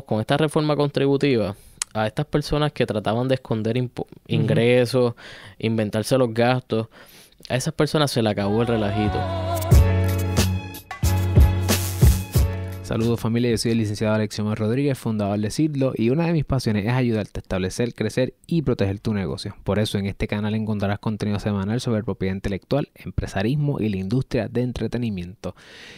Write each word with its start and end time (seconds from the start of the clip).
con 0.00 0.20
esta 0.20 0.36
reforma 0.36 0.74
contributiva, 0.76 1.54
a 1.94 2.06
estas 2.06 2.26
personas 2.26 2.72
que 2.72 2.86
trataban 2.86 3.28
de 3.28 3.34
esconder 3.34 3.76
ingresos, 4.26 5.14
inventarse 5.58 6.16
los 6.16 6.32
gastos, 6.32 6.88
a 7.48 7.56
esas 7.56 7.74
personas 7.74 8.10
se 8.10 8.22
le 8.22 8.30
acabó 8.30 8.62
el 8.62 8.68
relajito. 8.68 9.18
Saludos 12.92 13.20
familia, 13.20 13.50
yo 13.50 13.56
soy 13.56 13.70
el 13.70 13.78
licenciado 13.78 14.14
Alexiomar 14.14 14.58
Rodríguez, 14.58 14.98
fundador 14.98 15.40
de 15.40 15.50
Sidlo 15.50 15.94
y 15.96 16.10
una 16.10 16.26
de 16.26 16.34
mis 16.34 16.44
pasiones 16.44 16.84
es 16.84 16.92
ayudarte 16.92 17.38
a 17.38 17.40
establecer, 17.40 17.94
crecer 17.94 18.34
y 18.46 18.60
proteger 18.60 19.00
tu 19.00 19.14
negocio. 19.14 19.56
Por 19.64 19.78
eso 19.78 19.96
en 19.96 20.04
este 20.04 20.28
canal 20.28 20.54
encontrarás 20.54 20.98
contenido 20.98 21.38
semanal 21.38 21.80
sobre 21.80 22.04
propiedad 22.04 22.34
intelectual, 22.34 22.90
empresarismo 22.94 23.80
y 23.80 23.88
la 23.88 23.96
industria 23.96 24.46
de 24.46 24.60
entretenimiento. 24.60 25.56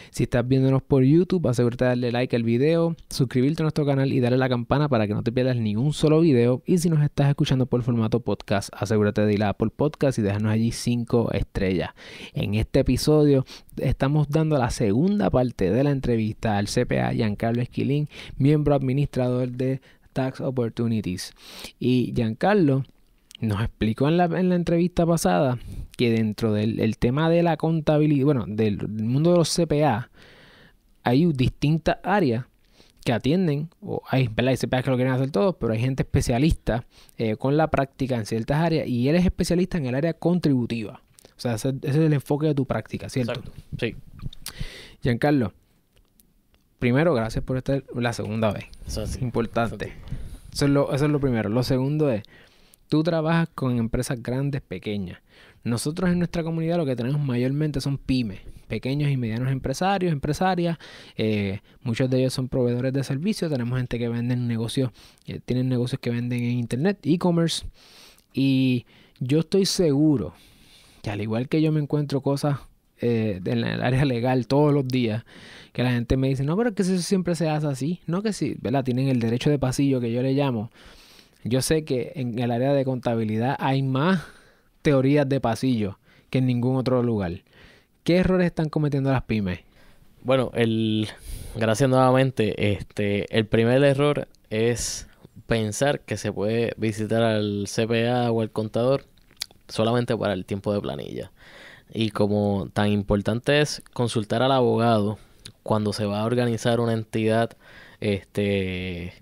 Si 0.09 0.23
estás 0.23 0.47
viéndonos 0.47 0.83
por 0.83 1.03
YouTube, 1.03 1.45
asegúrate 1.49 1.83
de 1.83 1.89
darle 1.89 2.11
like 2.13 2.33
al 2.33 2.43
video, 2.43 2.95
suscribirte 3.09 3.61
a 3.61 3.65
nuestro 3.65 3.85
canal 3.85 4.13
y 4.13 4.21
darle 4.21 4.37
a 4.37 4.39
la 4.39 4.47
campana 4.47 4.87
para 4.87 5.05
que 5.05 5.13
no 5.13 5.21
te 5.21 5.33
pierdas 5.33 5.57
ni 5.57 5.75
un 5.75 5.91
solo 5.91 6.21
video. 6.21 6.63
Y 6.65 6.77
si 6.77 6.89
nos 6.89 7.03
estás 7.03 7.27
escuchando 7.27 7.65
por 7.65 7.83
formato 7.83 8.21
podcast, 8.21 8.69
asegúrate 8.71 9.25
de 9.25 9.33
ir 9.33 9.43
a 9.43 9.49
Apple 9.49 9.71
Podcast 9.75 10.17
y 10.17 10.21
dejarnos 10.21 10.53
allí 10.53 10.71
5 10.71 11.33
estrellas. 11.33 11.89
En 12.33 12.53
este 12.55 12.79
episodio 12.79 13.43
estamos 13.77 14.29
dando 14.29 14.57
la 14.57 14.69
segunda 14.69 15.29
parte 15.29 15.71
de 15.71 15.83
la 15.83 15.91
entrevista 15.91 16.57
al 16.57 16.67
CPA 16.67 17.13
Giancarlo 17.13 17.61
Esquilín, 17.61 18.09
miembro 18.37 18.75
administrador 18.75 19.49
de 19.51 19.81
Tax 20.13 20.41
Opportunities. 20.41 21.33
Y 21.79 22.13
Giancarlo 22.15 22.83
nos 23.39 23.61
explicó 23.61 24.07
en 24.07 24.17
la, 24.17 24.25
en 24.25 24.49
la 24.49 24.55
entrevista 24.55 25.05
pasada 25.05 25.59
que 25.97 26.11
dentro 26.11 26.53
del 26.53 26.97
tema 26.97 27.29
de 27.29 27.43
la 27.43 27.57
contabilidad, 27.57 28.25
bueno, 28.25 28.45
del, 28.47 28.87
mundo 28.87 29.31
de 29.31 29.37
los 29.37 29.55
CPA, 29.55 30.09
hay 31.03 31.25
distintas 31.33 31.97
áreas 32.03 32.45
que 33.03 33.13
atienden, 33.13 33.69
o 33.81 34.01
hay, 34.09 34.27
¿verdad? 34.27 34.57
CPA 34.59 34.81
que 34.81 34.89
lo 34.89 34.95
quieren 34.95 35.13
hacer 35.13 35.29
todos, 35.29 35.55
pero 35.59 35.73
hay 35.73 35.79
gente 35.79 36.01
especialista 36.01 36.85
eh, 37.17 37.35
con 37.35 37.55
la 37.55 37.69
práctica 37.69 38.15
en 38.15 38.25
ciertas 38.25 38.57
áreas 38.57 38.87
y 38.87 39.07
él 39.07 39.15
es 39.15 39.25
especialista 39.25 39.77
en 39.77 39.85
el 39.85 39.95
área 39.95 40.13
contributiva. 40.13 41.04
O 41.37 41.39
sea, 41.39 41.55
ese, 41.55 41.73
es 41.81 41.95
el 41.95 42.13
enfoque 42.13 42.47
de 42.47 42.55
tu 42.55 42.65
práctica, 42.65 43.09
¿cierto? 43.09 43.33
Exacto. 43.33 43.51
Sí. 43.77 43.95
Giancarlo, 45.01 45.53
primero, 46.79 47.13
gracias 47.13 47.43
por 47.43 47.57
estar 47.57 47.83
la 47.93 48.13
segunda 48.13 48.51
vez. 48.51 48.65
Eso 48.87 49.03
es 49.03 49.21
importante. 49.21 49.93
Eso 50.53 50.65
es, 50.65 50.71
lo, 50.71 50.93
eso 50.93 51.05
es 51.05 51.11
lo 51.11 51.19
primero. 51.19 51.49
Lo 51.49 51.63
segundo 51.63 52.09
es, 52.09 52.23
tú 52.87 53.03
trabajas 53.03 53.49
con 53.53 53.77
empresas 53.77 54.21
grandes, 54.21 54.61
pequeñas. 54.61 55.19
Nosotros 55.63 56.11
en 56.11 56.19
nuestra 56.19 56.43
comunidad 56.43 56.77
lo 56.77 56.85
que 56.85 56.95
tenemos 56.95 57.19
mayormente 57.19 57.81
son 57.81 57.97
pymes, 57.97 58.39
pequeños 58.67 59.09
y 59.09 59.17
medianos 59.17 59.51
empresarios, 59.51 60.13
empresarias. 60.13 60.77
Eh, 61.17 61.59
muchos 61.81 62.09
de 62.09 62.19
ellos 62.19 62.33
son 62.33 62.47
proveedores 62.47 62.93
de 62.93 63.03
servicios. 63.03 63.51
Tenemos 63.51 63.77
gente 63.77 63.97
que 63.97 64.07
venden 64.07 64.47
negocios, 64.47 64.91
eh, 65.25 65.39
tienen 65.43 65.67
negocios 65.67 65.99
que 65.99 66.11
venden 66.11 66.43
en 66.43 66.59
internet, 66.59 66.99
e-commerce. 67.03 67.65
Y 68.31 68.85
yo 69.19 69.39
estoy 69.39 69.65
seguro 69.65 70.35
al 71.09 71.21
igual 71.21 71.47
que 71.47 71.61
yo 71.61 71.71
me 71.71 71.79
encuentro 71.79 72.21
cosas 72.21 72.59
eh, 73.01 73.41
en 73.43 73.63
el 73.63 73.81
área 73.81 74.05
legal 74.05 74.47
todos 74.47 74.73
los 74.73 74.87
días, 74.87 75.25
que 75.73 75.83
la 75.83 75.91
gente 75.91 76.17
me 76.17 76.29
dice, 76.29 76.43
no, 76.43 76.55
pero 76.55 76.73
que 76.73 76.83
eso 76.83 76.97
siempre 76.99 77.35
se 77.35 77.49
hace 77.49 77.67
así, 77.67 77.99
no 78.07 78.21
que 78.21 78.33
sí, 78.33 78.55
¿verdad? 78.61 78.83
Tienen 78.83 79.09
el 79.09 79.19
derecho 79.19 79.49
de 79.49 79.59
pasillo 79.59 79.99
que 79.99 80.11
yo 80.11 80.21
le 80.21 80.33
llamo. 80.33 80.71
Yo 81.43 81.61
sé 81.61 81.83
que 81.83 82.13
en 82.15 82.39
el 82.39 82.51
área 82.51 82.73
de 82.73 82.85
contabilidad 82.85 83.55
hay 83.59 83.83
más 83.83 84.23
teorías 84.81 85.27
de 85.27 85.39
pasillo 85.39 85.99
que 86.29 86.39
en 86.39 86.47
ningún 86.47 86.77
otro 86.77 87.03
lugar. 87.03 87.43
¿Qué 88.03 88.17
errores 88.17 88.47
están 88.47 88.69
cometiendo 88.69 89.11
las 89.11 89.23
pymes? 89.23 89.59
Bueno, 90.23 90.51
el 90.55 91.07
gracias 91.55 91.89
nuevamente. 91.89 92.73
Este, 92.73 93.25
el 93.37 93.45
primer 93.45 93.83
error 93.83 94.27
es 94.49 95.07
pensar 95.47 95.99
que 95.99 96.17
se 96.17 96.31
puede 96.31 96.73
visitar 96.77 97.21
al 97.21 97.65
CPA 97.67 98.31
o 98.31 98.41
al 98.41 98.51
contador 98.51 99.05
solamente 99.67 100.15
para 100.17 100.33
el 100.33 100.45
tiempo 100.45 100.73
de 100.73 100.81
planilla. 100.81 101.31
Y 101.93 102.09
como 102.09 102.69
tan 102.73 102.87
importante 102.87 103.61
es 103.61 103.81
consultar 103.93 104.41
al 104.41 104.51
abogado 104.51 105.17
cuando 105.63 105.93
se 105.93 106.05
va 106.05 106.21
a 106.21 106.25
organizar 106.25 106.79
una 106.79 106.93
entidad, 106.93 107.51
este 107.99 109.13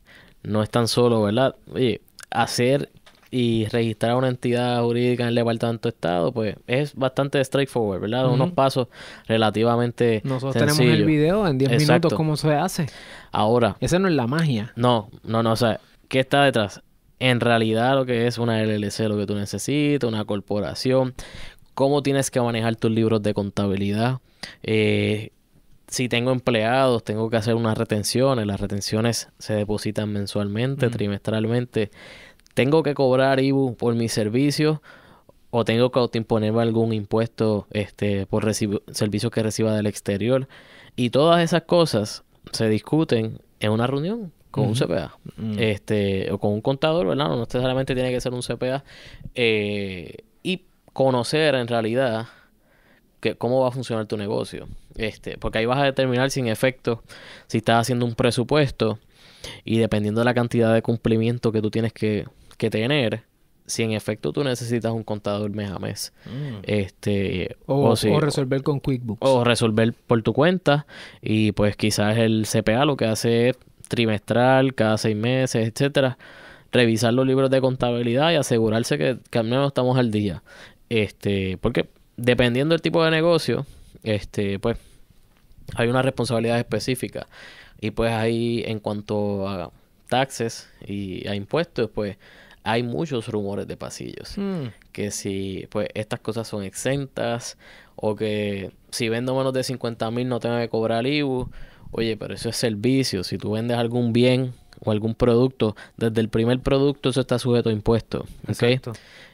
no 0.43 0.63
es 0.63 0.69
tan 0.69 0.87
solo, 0.87 1.23
¿verdad? 1.23 1.55
Oye, 1.73 2.01
hacer 2.31 2.89
y 3.31 3.65
registrar 3.65 4.15
una 4.15 4.27
entidad 4.27 4.83
jurídica 4.83 5.23
en 5.23 5.29
el 5.29 5.35
Departamento 5.35 5.89
de 5.89 5.95
Estado, 5.95 6.31
pues 6.31 6.55
es 6.67 6.93
bastante 6.93 7.43
straightforward, 7.43 8.01
¿verdad? 8.01 8.29
Unos 8.29 8.51
pasos 8.51 8.89
relativamente 9.25 10.21
Nosotros 10.23 10.53
tenemos 10.53 10.79
el 10.79 11.05
video 11.05 11.47
en 11.47 11.57
10 11.57 11.87
minutos 11.87 12.13
cómo 12.13 12.37
se 12.37 12.53
hace. 12.53 12.85
Ahora. 13.31 13.75
Esa 13.79 13.97
no 13.97 14.07
es 14.07 14.13
la 14.13 14.27
magia. 14.27 14.71
No, 14.75 15.09
no, 15.23 15.41
no. 15.41 15.51
O 15.51 15.55
sea, 15.55 15.79
¿qué 16.09 16.19
está 16.19 16.43
detrás? 16.43 16.83
En 17.19 17.39
realidad 17.39 17.95
lo 17.95 18.05
que 18.05 18.27
es 18.27 18.37
una 18.37 18.61
LLC, 18.63 19.07
lo 19.07 19.17
que 19.17 19.25
tú 19.25 19.35
necesitas, 19.35 20.07
una 20.07 20.25
corporación, 20.25 21.13
cómo 21.73 22.03
tienes 22.03 22.31
que 22.31 22.41
manejar 22.41 22.75
tus 22.75 22.91
libros 22.91 23.21
de 23.23 23.33
contabilidad. 23.33 24.19
Eh, 24.61 25.31
si 25.87 26.09
tengo 26.09 26.31
empleados, 26.31 27.03
tengo 27.03 27.29
que 27.29 27.37
hacer 27.37 27.55
unas 27.55 27.77
retenciones. 27.77 28.47
Las 28.47 28.59
retenciones 28.59 29.29
se 29.37 29.53
depositan 29.53 30.11
mensualmente, 30.11 30.89
trimestralmente. 30.89 31.91
Tengo 32.53 32.83
que 32.83 32.93
cobrar 32.93 33.39
IBU 33.39 33.75
por 33.75 33.95
mis 33.95 34.11
servicios 34.11 34.79
o 35.51 35.65
tengo 35.65 35.91
que 35.91 35.99
autoimponerme 35.99 36.61
algún 36.61 36.93
impuesto 36.93 37.67
este, 37.71 38.25
por 38.25 38.51
servicios 38.53 39.31
que 39.31 39.43
reciba 39.43 39.75
del 39.75 39.85
exterior. 39.85 40.47
Y 40.95 41.11
todas 41.11 41.43
esas 41.43 41.63
cosas 41.63 42.23
se 42.51 42.69
discuten 42.69 43.39
en 43.59 43.71
una 43.71 43.87
reunión 43.87 44.31
con 44.53 44.67
un 44.67 44.75
CPA. 44.75 45.17
Mm. 45.35 45.55
Este, 45.57 46.31
o 46.31 46.37
con 46.37 46.53
un 46.53 46.61
contador, 46.61 47.07
¿verdad? 47.07 47.27
No 47.27 47.39
necesariamente 47.39 47.95
tiene 47.95 48.11
que 48.11 48.21
ser 48.21 48.33
un 48.33 48.41
CPA. 48.43 48.83
Eh, 49.33 50.17
y 50.43 50.61
conocer 50.93 51.55
en 51.55 51.67
realidad 51.67 52.27
que, 53.19 53.33
cómo 53.33 53.61
va 53.61 53.69
a 53.69 53.71
funcionar 53.71 54.05
tu 54.05 54.15
negocio. 54.15 54.67
Este, 54.95 55.39
porque 55.39 55.57
ahí 55.57 55.65
vas 55.65 55.79
a 55.79 55.85
determinar 55.85 56.29
sin 56.29 56.45
efecto 56.45 57.01
si 57.47 57.57
estás 57.57 57.81
haciendo 57.81 58.05
un 58.05 58.13
presupuesto 58.13 58.99
y 59.65 59.79
dependiendo 59.79 60.21
de 60.21 60.25
la 60.25 60.35
cantidad 60.35 60.71
de 60.71 60.83
cumplimiento 60.83 61.51
que 61.51 61.59
tú 61.59 61.71
tienes 61.71 61.91
que, 61.91 62.27
que 62.59 62.69
tener, 62.69 63.23
si 63.65 63.81
en 63.81 63.93
efecto 63.93 64.33
tú 64.33 64.43
necesitas 64.43 64.91
un 64.91 65.03
contador 65.03 65.49
mes 65.49 65.71
a 65.71 65.79
mes. 65.79 66.13
Mm. 66.27 66.57
Este, 66.61 67.57
o, 67.65 67.89
o, 67.89 68.19
resolver 68.19 68.61
con 68.61 68.79
QuickBooks. 68.79 69.27
O 69.27 69.43
resolver 69.43 69.95
por 70.05 70.21
tu 70.21 70.31
cuenta. 70.31 70.85
Y 71.23 71.53
pues 71.53 71.75
quizás 71.75 72.19
el 72.19 72.45
CPA 72.45 72.85
lo 72.85 72.97
que 72.97 73.05
hace 73.05 73.49
es 73.49 73.57
trimestral, 73.93 74.73
cada 74.73 74.97
seis 74.97 75.15
meses, 75.15 75.67
etcétera, 75.67 76.17
revisar 76.71 77.13
los 77.13 77.27
libros 77.27 77.51
de 77.51 77.61
contabilidad 77.61 78.31
y 78.31 78.35
asegurarse 78.35 78.97
que, 78.97 79.19
al 79.37 79.43
menos 79.45 79.67
estamos 79.67 79.99
al 79.99 80.09
día. 80.09 80.41
Este, 80.89 81.57
porque 81.61 81.89
dependiendo 82.17 82.73
del 82.73 82.81
tipo 82.81 83.03
de 83.03 83.11
negocio, 83.11 83.67
este, 84.01 84.57
pues, 84.57 84.79
hay 85.75 85.87
una 85.89 86.01
responsabilidad 86.01 86.57
específica. 86.57 87.27
Y 87.79 87.91
pues 87.91 88.11
ahí, 88.11 88.63
en 88.65 88.79
cuanto 88.79 89.47
a 89.47 89.71
taxes 90.09 90.69
y 90.87 91.27
a 91.27 91.35
impuestos, 91.35 91.89
pues 91.93 92.17
hay 92.63 92.81
muchos 92.81 93.27
rumores 93.27 93.67
de 93.67 93.77
pasillos. 93.77 94.37
Hmm. 94.37 94.67
Que 94.91 95.11
si 95.11 95.67
pues 95.69 95.89
estas 95.93 96.19
cosas 96.21 96.47
son 96.47 96.63
exentas 96.63 97.57
o 97.95 98.15
que 98.15 98.71
si 98.89 99.09
vendo 99.09 99.35
menos 99.35 99.53
de 99.53 99.63
50 99.63 100.09
mil 100.11 100.27
no 100.27 100.39
tengo 100.39 100.57
que 100.57 100.69
cobrar 100.69 101.05
IBU 101.05 101.49
Oye, 101.93 102.17
pero 102.17 102.33
eso 102.33 102.49
es 102.49 102.57
servicio. 102.57 103.23
Si 103.23 103.37
tú 103.37 103.51
vendes 103.51 103.77
algún 103.77 104.13
bien 104.13 104.53
o 104.83 104.91
algún 104.91 105.15
producto, 105.15 105.75
desde 105.95 106.21
el 106.21 106.29
primer 106.29 106.59
producto 106.59 107.09
eso 107.09 107.21
está 107.21 107.39
sujeto 107.39 107.69
a 107.69 107.71
impuestos. 107.71 108.27
¿okay? 108.49 108.81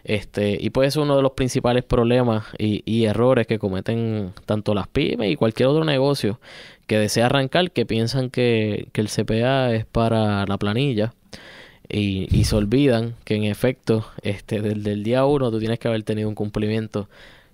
Este, 0.04 0.58
y 0.60 0.70
pues 0.70 0.90
es 0.90 0.96
uno 0.98 1.16
de 1.16 1.22
los 1.22 1.32
principales 1.32 1.84
problemas 1.84 2.46
y, 2.58 3.06
errores 3.06 3.48
que 3.48 3.60
cometen 3.60 4.34
tanto 4.46 4.74
las 4.74 4.88
pymes 4.88 5.32
y 5.32 5.36
cualquier 5.36 5.70
otro 5.70 5.86
negocio 5.86 6.40
que 6.86 7.00
desea 7.00 7.28
arrancar, 7.28 7.72
que 7.72 7.86
piensan 7.86 8.30
que, 8.30 8.90
el 8.94 9.08
CPA 9.08 9.74
es 9.74 9.86
para 9.86 10.46
la 10.46 10.58
planilla. 10.58 11.14
Y, 11.88 12.28
y, 12.38 12.44
se 12.44 12.56
olvidan 12.56 13.16
que 13.24 13.36
en 13.36 13.46
efecto, 13.46 14.06
este, 14.22 14.62
desde 14.62 14.92
el 14.92 15.04
día 15.04 15.26
uno 15.26 15.50
tú 15.50 15.60
tienes 15.60 15.80
que 15.80 15.88
haber 15.88 16.04
tenido 16.04 16.30
un 16.30 16.36
cumplimiento 16.36 17.10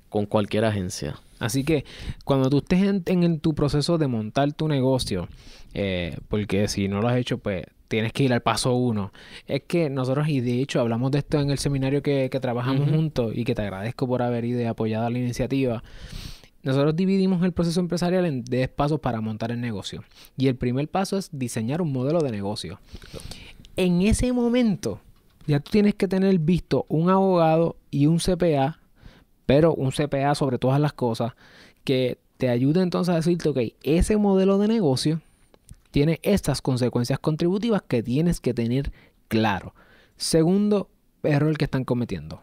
con 0.09 0.25
cualquier 0.25 0.65
agencia. 0.65 1.15
Así 1.45 1.63
que 1.63 1.85
cuando 2.23 2.49
tú 2.49 2.57
estés 2.57 2.81
en, 2.81 3.39
tu 3.39 3.53
proceso 3.53 3.97
de 3.97 4.07
montar 4.07 4.51
tu 4.53 4.67
negocio, 4.67 5.27
eh, 5.73 6.17
porque 6.27 6.67
si 6.67 6.87
no 6.87 7.01
lo 7.01 7.07
has 7.07 7.17
hecho, 7.17 7.37
pues 7.37 7.65
tienes 7.87 8.13
que 8.13 8.23
ir 8.23 8.33
al 8.33 8.41
paso 8.41 8.73
uno. 8.75 9.11
Es 9.47 9.63
que 9.67 9.89
nosotros, 9.89 10.27
y 10.27 10.41
de 10.41 10.61
hecho 10.61 10.79
hablamos 10.79 11.11
de 11.11 11.19
esto 11.19 11.39
en 11.39 11.49
el 11.49 11.59
seminario 11.59 12.01
que, 12.01 12.29
trabajamos 12.41 12.89
juntos 12.89 13.33
y 13.35 13.43
que 13.43 13.55
te 13.55 13.61
agradezco 13.61 14.07
por 14.07 14.21
haber 14.21 14.45
ido 14.45 14.61
y 14.61 14.65
apoyado 14.65 15.09
la 15.09 15.19
iniciativa. 15.19 15.83
Nosotros 16.63 16.95
dividimos 16.95 17.43
el 17.43 17.53
proceso 17.53 17.79
empresarial 17.79 18.25
en 18.25 18.43
10 18.43 18.69
pasos 18.69 18.99
para 18.99 19.21
montar 19.21 19.51
el 19.51 19.61
negocio. 19.61 20.03
Y 20.35 20.47
el 20.47 20.55
primer 20.55 20.87
paso 20.87 21.17
es 21.17 21.29
diseñar 21.31 21.81
un 21.81 21.91
modelo 21.91 22.21
de 22.21 22.31
negocio. 22.31 22.79
En 23.75 24.01
ese 24.01 24.33
momento, 24.33 24.99
ya 25.45 25.59
tú 25.59 25.71
tienes 25.71 25.93
que 25.93 26.07
tener 26.07 26.39
visto 26.39 26.85
un 26.89 27.11
abogado 27.11 27.75
y 27.91 28.07
un 28.07 28.17
CPA 28.17 28.79
pero 29.45 29.73
un 29.73 29.91
CPA 29.91 30.35
sobre 30.35 30.57
todas 30.57 30.79
las 30.79 30.93
cosas 30.93 31.33
que 31.83 32.17
te 32.37 32.49
ayude 32.49 32.81
entonces 32.81 33.13
a 33.13 33.17
decirte, 33.17 33.49
ok, 33.49 33.59
ese 33.83 34.17
modelo 34.17 34.57
de 34.57 34.67
negocio 34.67 35.21
tiene 35.91 36.19
estas 36.23 36.61
consecuencias 36.61 37.19
contributivas 37.19 37.81
que 37.81 38.03
tienes 38.03 38.39
que 38.41 38.53
tener 38.53 38.91
claro. 39.27 39.73
Segundo 40.17 40.89
error 41.23 41.57
que 41.57 41.65
están 41.65 41.85
cometiendo. 41.85 42.41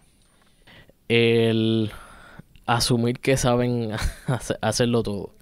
El 1.08 1.90
asumir 2.66 3.18
que 3.18 3.36
saben 3.36 3.90
hacerlo 4.60 5.02
todo. 5.02 5.34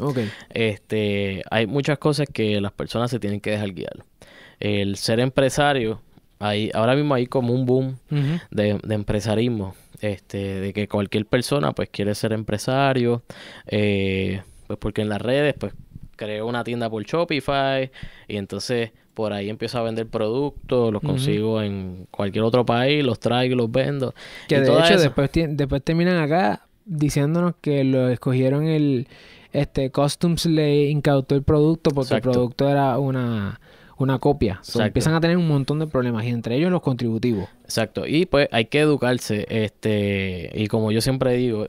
Este, 0.51 1.43
hay 1.51 1.67
muchas 1.67 1.99
cosas 1.99 2.27
que 2.33 2.61
las 2.61 2.73
personas 2.73 3.11
se 3.11 3.21
tienen 3.21 3.41
que 3.41 3.51
dejar 3.51 3.73
guiar. 3.73 4.05
El 4.59 4.97
ser 4.97 5.21
empresario, 5.21 6.01
hay, 6.39 6.71
ahora 6.75 6.97
mismo 6.97 7.15
hay 7.15 7.27
como 7.27 7.55
un 7.55 7.67
boom 7.67 7.99
de, 8.51 8.79
de, 8.83 8.95
empresarismo, 8.95 9.75
este, 10.01 10.61
de 10.61 10.73
que 10.73 10.89
cualquier 10.89 11.27
persona 11.27 11.73
pues 11.73 11.89
quiere 11.91 12.15
ser 12.15 12.33
empresario, 12.33 13.23
eh, 13.67 14.43
pues 14.67 14.79
porque 14.79 15.03
en 15.03 15.09
las 15.09 15.21
redes 15.21 15.55
pues 15.59 15.73
creo 16.17 16.47
una 16.47 16.65
tienda 16.65 16.91
por 16.91 17.03
Shopify 17.05 17.91
y 18.29 18.37
entonces 18.37 18.93
por 19.15 19.33
ahí 19.33 19.51
empiezo 19.51 19.79
a 19.79 19.83
vender 19.83 20.07
productos, 20.07 20.93
los 20.93 21.03
consigo 21.03 21.61
en 21.61 22.07
cualquier 22.11 22.45
otro 22.45 22.65
país, 22.65 23.05
los 23.05 23.19
traigo 23.19 23.55
y 23.55 23.57
los 23.57 23.71
vendo. 23.71 24.15
Que 24.49 24.61
de 24.61 24.79
hecho 24.79 24.99
después, 24.99 25.31
después 25.33 25.83
terminan 25.83 26.19
acá 26.19 26.67
diciéndonos 26.85 27.55
que 27.61 27.85
lo 27.85 28.09
escogieron 28.09 28.67
el 28.67 29.09
este 29.53 29.91
Customs 29.91 30.47
le 30.47 30.89
incautó 30.91 31.35
el 31.35 31.43
producto 31.43 31.91
porque 31.91 32.15
el 32.15 32.21
producto 32.21 32.69
era 32.69 32.99
una 32.99 33.61
una 34.03 34.19
copia. 34.19 34.61
empiezan 34.75 35.15
a 35.15 35.21
tener 35.21 35.37
un 35.37 35.49
montón 35.49 35.79
de 35.79 35.87
problemas 35.87 36.25
y 36.25 36.29
entre 36.29 36.57
ellos 36.57 36.71
los 36.71 36.83
contributivos. 36.83 37.49
Exacto. 37.65 38.07
Y 38.07 38.27
pues 38.27 38.49
hay 38.53 38.67
que 38.67 38.81
educarse. 38.81 39.47
Este, 39.49 40.51
y 40.55 40.67
como 40.67 40.91
yo 40.93 41.01
siempre 41.01 41.35
digo, 41.35 41.69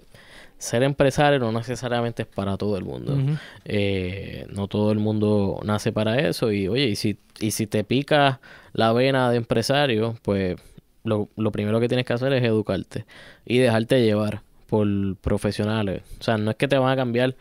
ser 0.58 0.84
empresario 0.84 1.40
no 1.40 1.52
necesariamente 1.52 2.24
es 2.24 2.28
para 2.28 2.58
todo 2.58 2.78
el 2.78 2.86
mundo. 2.86 3.18
Eh, 3.66 4.46
no 4.54 4.68
todo 4.68 4.92
el 4.92 5.00
mundo 5.00 5.60
nace 5.64 5.92
para 5.92 6.20
eso. 6.20 6.52
Y 6.52 6.68
oye, 6.68 6.86
y 6.86 6.96
si, 6.96 7.18
y 7.40 7.52
si 7.52 7.68
te 7.68 7.84
pica 7.84 8.40
la 8.74 8.94
vena 8.94 9.30
de 9.30 9.38
empresario, 9.38 10.16
pues 10.22 10.56
lo, 11.04 11.30
lo 11.36 11.52
primero 11.52 11.80
que 11.80 11.88
tienes 11.88 12.06
que 12.06 12.14
hacer 12.14 12.32
es 12.34 12.44
educarte 12.44 13.06
y 13.46 13.58
dejarte 13.58 14.04
llevar 14.04 14.42
por 14.68 14.88
profesionales. 15.18 16.04
O 16.20 16.24
sea, 16.24 16.38
no 16.38 16.52
es 16.52 16.58
que 16.58 16.68
te 16.70 16.78
van 16.78 16.92
a 16.92 16.96
cambiar. 16.96 17.36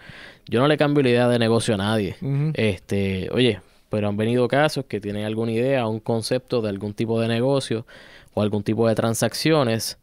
Yo 0.48 0.60
no 0.60 0.66
le 0.66 0.76
cambio 0.76 1.02
la 1.04 1.10
idea 1.10 1.28
de 1.28 1.38
negocio 1.38 1.74
a 1.74 1.76
nadie. 1.76 2.16
Este, 2.54 3.28
oye, 3.30 3.60
pero 3.90 4.08
han 4.08 4.16
venido 4.16 4.48
casos 4.48 4.86
que 4.86 5.00
tienen 5.00 5.26
alguna 5.26 5.52
idea, 5.52 5.86
un 5.86 6.00
concepto 6.00 6.62
de 6.62 6.70
algún 6.70 6.94
tipo 6.94 7.20
de 7.20 7.28
negocio 7.28 7.84
o 8.32 8.40
algún 8.40 8.62
tipo 8.62 8.88
de 8.88 8.94
transacciones 8.94 9.98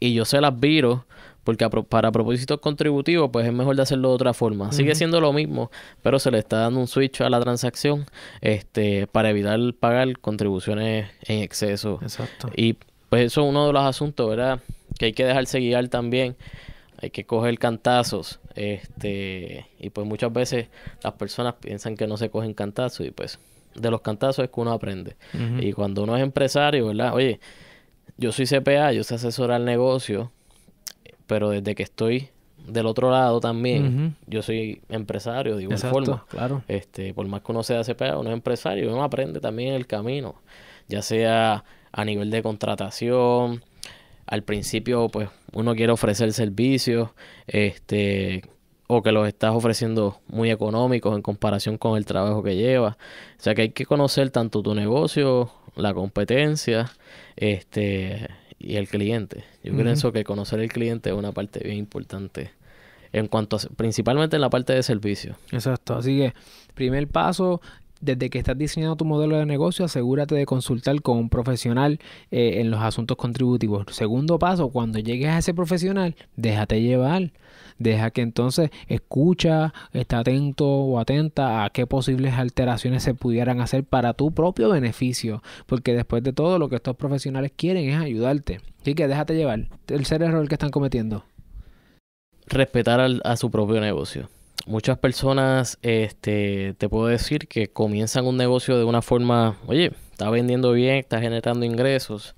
y 0.00 0.14
yo 0.14 0.24
se 0.24 0.40
las 0.40 0.58
viro 0.58 1.04
porque 1.44 1.68
para 1.68 2.12
propósitos 2.12 2.60
contributivos 2.60 3.30
pues 3.32 3.46
es 3.46 3.52
mejor 3.52 3.76
de 3.76 3.82
hacerlo 3.82 4.10
de 4.10 4.14
otra 4.14 4.32
forma. 4.32 4.72
Sigue 4.72 4.94
siendo 4.94 5.20
lo 5.20 5.32
mismo, 5.32 5.70
pero 6.02 6.18
se 6.18 6.30
le 6.30 6.38
está 6.38 6.58
dando 6.58 6.80
un 6.80 6.86
switch 6.86 7.20
a 7.20 7.28
la 7.28 7.40
transacción 7.40 8.06
este 8.40 9.06
para 9.08 9.30
evitar 9.30 9.58
pagar 9.78 10.18
contribuciones 10.20 11.10
en 11.22 11.40
exceso. 11.42 11.98
Exacto. 12.00 12.48
Y 12.56 12.76
pues 13.08 13.26
eso 13.26 13.42
es 13.42 13.48
uno 13.48 13.66
de 13.66 13.72
los 13.72 13.82
asuntos, 13.82 14.30
¿verdad? 14.30 14.60
Que 14.98 15.06
hay 15.06 15.12
que 15.12 15.24
dejarse 15.24 15.58
guiar 15.58 15.88
también 15.88 16.36
hay 17.02 17.10
que 17.10 17.24
coger 17.24 17.58
cantazos, 17.58 18.40
este, 18.54 19.66
y 19.78 19.90
pues 19.90 20.06
muchas 20.06 20.32
veces 20.32 20.68
las 21.02 21.14
personas 21.14 21.54
piensan 21.54 21.96
que 21.96 22.06
no 22.06 22.16
se 22.16 22.30
cogen 22.30 22.54
cantazos 22.54 23.04
y 23.06 23.10
pues 23.10 23.40
de 23.74 23.90
los 23.90 24.02
cantazos 24.02 24.44
es 24.44 24.50
que 24.50 24.60
uno 24.60 24.72
aprende. 24.72 25.16
Y 25.58 25.72
cuando 25.72 26.04
uno 26.04 26.16
es 26.16 26.22
empresario, 26.22 26.86
¿verdad? 26.86 27.14
Oye, 27.14 27.40
yo 28.16 28.30
soy 28.30 28.46
CPA, 28.46 28.92
yo 28.92 29.02
sé 29.02 29.16
asesorar 29.16 29.60
el 29.60 29.66
negocio, 29.66 30.30
pero 31.26 31.50
desde 31.50 31.74
que 31.74 31.82
estoy 31.82 32.28
del 32.66 32.86
otro 32.86 33.10
lado 33.10 33.40
también, 33.40 34.16
yo 34.26 34.42
soy 34.42 34.82
empresario 34.88 35.56
de 35.56 35.64
igual 35.64 35.78
forma. 35.78 36.24
Claro. 36.28 36.62
Este, 36.68 37.14
por 37.14 37.26
más 37.26 37.42
que 37.42 37.50
uno 37.50 37.62
sea 37.62 37.82
CPA, 37.82 38.18
uno 38.18 38.30
es 38.30 38.34
empresario, 38.34 38.92
uno 38.92 39.02
aprende 39.02 39.40
también 39.40 39.70
en 39.70 39.74
el 39.74 39.86
camino, 39.86 40.36
ya 40.86 41.02
sea 41.02 41.64
a 41.90 42.04
nivel 42.04 42.30
de 42.30 42.42
contratación, 42.42 43.64
al 44.26 44.42
principio 44.42 45.08
pues 45.08 45.28
uno 45.52 45.74
quiere 45.74 45.92
ofrecer 45.92 46.32
servicios 46.32 47.10
este 47.46 48.42
o 48.86 49.02
que 49.02 49.12
los 49.12 49.26
estás 49.26 49.54
ofreciendo 49.54 50.20
muy 50.28 50.50
económicos 50.50 51.14
en 51.14 51.22
comparación 51.22 51.78
con 51.78 51.96
el 51.96 52.04
trabajo 52.04 52.42
que 52.42 52.56
llevas. 52.56 52.96
O 52.96 53.42
sea 53.42 53.54
que 53.54 53.62
hay 53.62 53.70
que 53.70 53.86
conocer 53.86 54.30
tanto 54.30 54.62
tu 54.62 54.74
negocio, 54.74 55.50
la 55.76 55.94
competencia, 55.94 56.92
este 57.36 58.28
y 58.58 58.76
el 58.76 58.88
cliente. 58.88 59.44
Yo 59.64 59.74
pienso 59.74 60.12
que 60.12 60.24
conocer 60.24 60.60
el 60.60 60.70
cliente 60.70 61.10
es 61.10 61.16
una 61.16 61.32
parte 61.32 61.60
bien 61.64 61.78
importante 61.78 62.52
en 63.12 63.28
cuanto 63.28 63.56
a, 63.56 63.60
principalmente 63.76 64.36
en 64.36 64.42
la 64.42 64.50
parte 64.50 64.72
de 64.72 64.82
servicio. 64.82 65.36
Exacto, 65.50 65.94
así 65.94 66.18
que 66.18 66.34
primer 66.74 67.08
paso 67.08 67.60
desde 68.02 68.30
que 68.30 68.38
estás 68.38 68.58
diseñando 68.58 68.96
tu 68.96 69.04
modelo 69.04 69.38
de 69.38 69.46
negocio, 69.46 69.84
asegúrate 69.84 70.34
de 70.34 70.44
consultar 70.44 71.00
con 71.00 71.16
un 71.16 71.28
profesional 71.30 72.00
eh, 72.30 72.60
en 72.60 72.70
los 72.70 72.82
asuntos 72.82 73.16
contributivos. 73.16 73.86
Segundo 73.90 74.38
paso, 74.38 74.68
cuando 74.70 74.98
llegues 74.98 75.28
a 75.28 75.38
ese 75.38 75.54
profesional, 75.54 76.16
déjate 76.36 76.82
llevar. 76.82 77.32
Deja 77.78 78.10
que 78.10 78.20
entonces 78.20 78.70
escucha, 78.88 79.72
está 79.92 80.18
atento 80.18 80.66
o 80.66 80.98
atenta 80.98 81.64
a 81.64 81.70
qué 81.70 81.86
posibles 81.86 82.34
alteraciones 82.34 83.02
se 83.04 83.14
pudieran 83.14 83.60
hacer 83.60 83.84
para 83.84 84.14
tu 84.14 84.32
propio 84.32 84.68
beneficio. 84.68 85.42
Porque 85.66 85.94
después 85.94 86.22
de 86.24 86.32
todo, 86.32 86.58
lo 86.58 86.68
que 86.68 86.76
estos 86.76 86.96
profesionales 86.96 87.52
quieren 87.56 87.88
es 87.88 88.00
ayudarte. 88.00 88.60
Así 88.80 88.94
que 88.94 89.06
déjate 89.06 89.36
llevar. 89.36 89.68
El 89.86 90.04
ser 90.06 90.22
error 90.22 90.46
que 90.48 90.56
están 90.56 90.70
cometiendo. 90.70 91.24
Respetar 92.46 93.00
a 93.22 93.36
su 93.36 93.50
propio 93.50 93.80
negocio 93.80 94.28
muchas 94.66 94.98
personas, 94.98 95.78
este, 95.82 96.74
te 96.78 96.88
puedo 96.88 97.06
decir 97.06 97.48
que 97.48 97.68
comienzan 97.68 98.26
un 98.26 98.36
negocio 98.36 98.78
de 98.78 98.84
una 98.84 99.02
forma, 99.02 99.56
oye, 99.66 99.92
está 100.10 100.30
vendiendo 100.30 100.72
bien, 100.72 100.96
está 100.96 101.20
generando 101.20 101.64
ingresos 101.64 102.34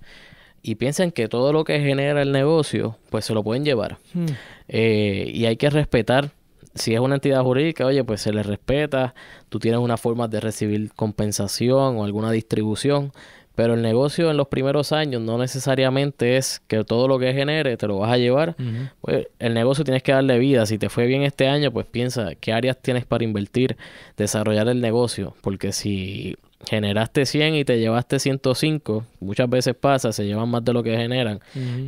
y 0.63 0.77
piensan 0.77 1.11
que 1.11 1.29
todo 1.29 1.53
lo 1.53 1.65
que 1.65 1.79
genera 1.81 2.23
el 2.23 2.33
negocio, 2.33 2.97
pues 3.11 3.27
se 3.27 3.35
lo 3.35 3.45
pueden 3.45 3.65
llevar. 3.67 3.99
Hmm. 4.15 4.27
Eh, 4.69 5.31
y 5.33 5.45
hay 5.45 5.57
que 5.57 5.69
respetar. 5.69 6.31
Si 6.75 6.95
es 6.95 7.01
una 7.01 7.17
entidad 7.17 7.43
jurídica, 7.43 7.85
oye, 7.85 8.03
pues 8.03 8.23
se 8.23 8.33
le 8.33 8.43
respeta. 8.43 9.15
Tú 9.51 9.59
tienes 9.59 9.79
una 9.79 9.99
forma 9.99 10.27
de 10.27 10.41
recibir 10.41 10.91
compensación 10.95 11.99
o 11.99 12.05
alguna 12.05 12.33
distribución. 12.33 13.13
Pero 13.55 13.75
el 13.75 13.83
negocio 13.83 14.31
en 14.31 14.37
los 14.37 14.49
primeros 14.49 14.93
años 14.93 15.23
no 15.23 15.39
necesariamente 15.39 16.37
es 16.37 16.61
que 16.67 16.83
todo 16.85 17.07
lo 17.07 17.19
que 17.19 17.33
genere 17.33 17.77
te 17.77 17.87
lo 17.87 17.99
vas 17.99 18.13
a 18.13 18.19
llevar. 18.19 18.57
pues 19.01 19.29
el 19.39 19.55
negocio 19.55 19.85
tienes 19.85 20.03
que 20.03 20.13
darle 20.13 20.39
vida. 20.39 20.67
Si 20.67 20.79
te 20.79 20.89
fue 20.89 21.07
bien 21.07 21.23
este 21.23 21.47
año, 21.47 21.71
pues 21.71 21.87
piensa 21.87 22.35
qué 22.35 22.53
áreas 22.53 22.77
tienes 22.81 23.05
para 23.05 23.25
invertir, 23.25 23.77
desarrollar 24.17 24.69
el 24.69 24.81
negocio. 24.81 25.35
Porque 25.41 25.73
si 25.73 26.37
generaste 26.69 27.27
100 27.27 27.55
y 27.55 27.65
te 27.65 27.79
llevaste 27.79 28.19
105, 28.19 29.05
muchas 29.21 29.49
veces 29.49 29.75
pasa, 29.75 30.13
se 30.13 30.25
llevan 30.25 30.49
más 30.49 30.65
de 30.65 30.73
lo 30.73 30.83
que 30.83 30.97
generan, 30.97 31.41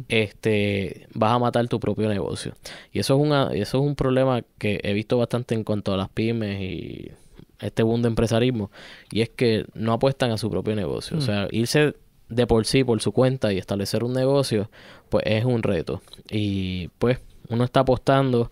este, 0.08 1.06
vas 1.14 1.32
a 1.32 1.38
matar 1.38 1.66
tu 1.68 1.80
propio 1.80 2.08
negocio. 2.08 2.52
Y 2.92 3.00
eso 3.00 3.14
es, 3.14 3.20
una, 3.20 3.50
eso 3.54 3.78
es 3.78 3.84
un 3.84 3.96
problema 3.96 4.42
que 4.58 4.80
he 4.82 4.92
visto 4.92 5.18
bastante 5.18 5.54
en 5.54 5.64
cuanto 5.64 5.94
a 5.94 5.96
las 5.96 6.08
pymes 6.08 6.60
y 6.60 7.10
este 7.60 7.82
boom 7.82 8.02
de 8.02 8.08
empresarismo, 8.08 8.70
y 9.10 9.22
es 9.22 9.28
que 9.30 9.66
no 9.74 9.92
apuestan 9.92 10.30
a 10.30 10.38
su 10.38 10.50
propio 10.50 10.74
negocio. 10.74 11.16
O 11.16 11.20
mm. 11.20 11.22
sea, 11.22 11.48
irse 11.50 11.94
de 12.28 12.46
por 12.46 12.66
sí, 12.66 12.84
por 12.84 13.00
su 13.00 13.12
cuenta 13.12 13.52
y 13.52 13.58
establecer 13.58 14.04
un 14.04 14.12
negocio, 14.12 14.70
pues 15.08 15.24
es 15.26 15.44
un 15.44 15.62
reto. 15.62 16.02
Y 16.30 16.88
pues 16.98 17.20
uno 17.48 17.64
está 17.64 17.80
apostando 17.80 18.50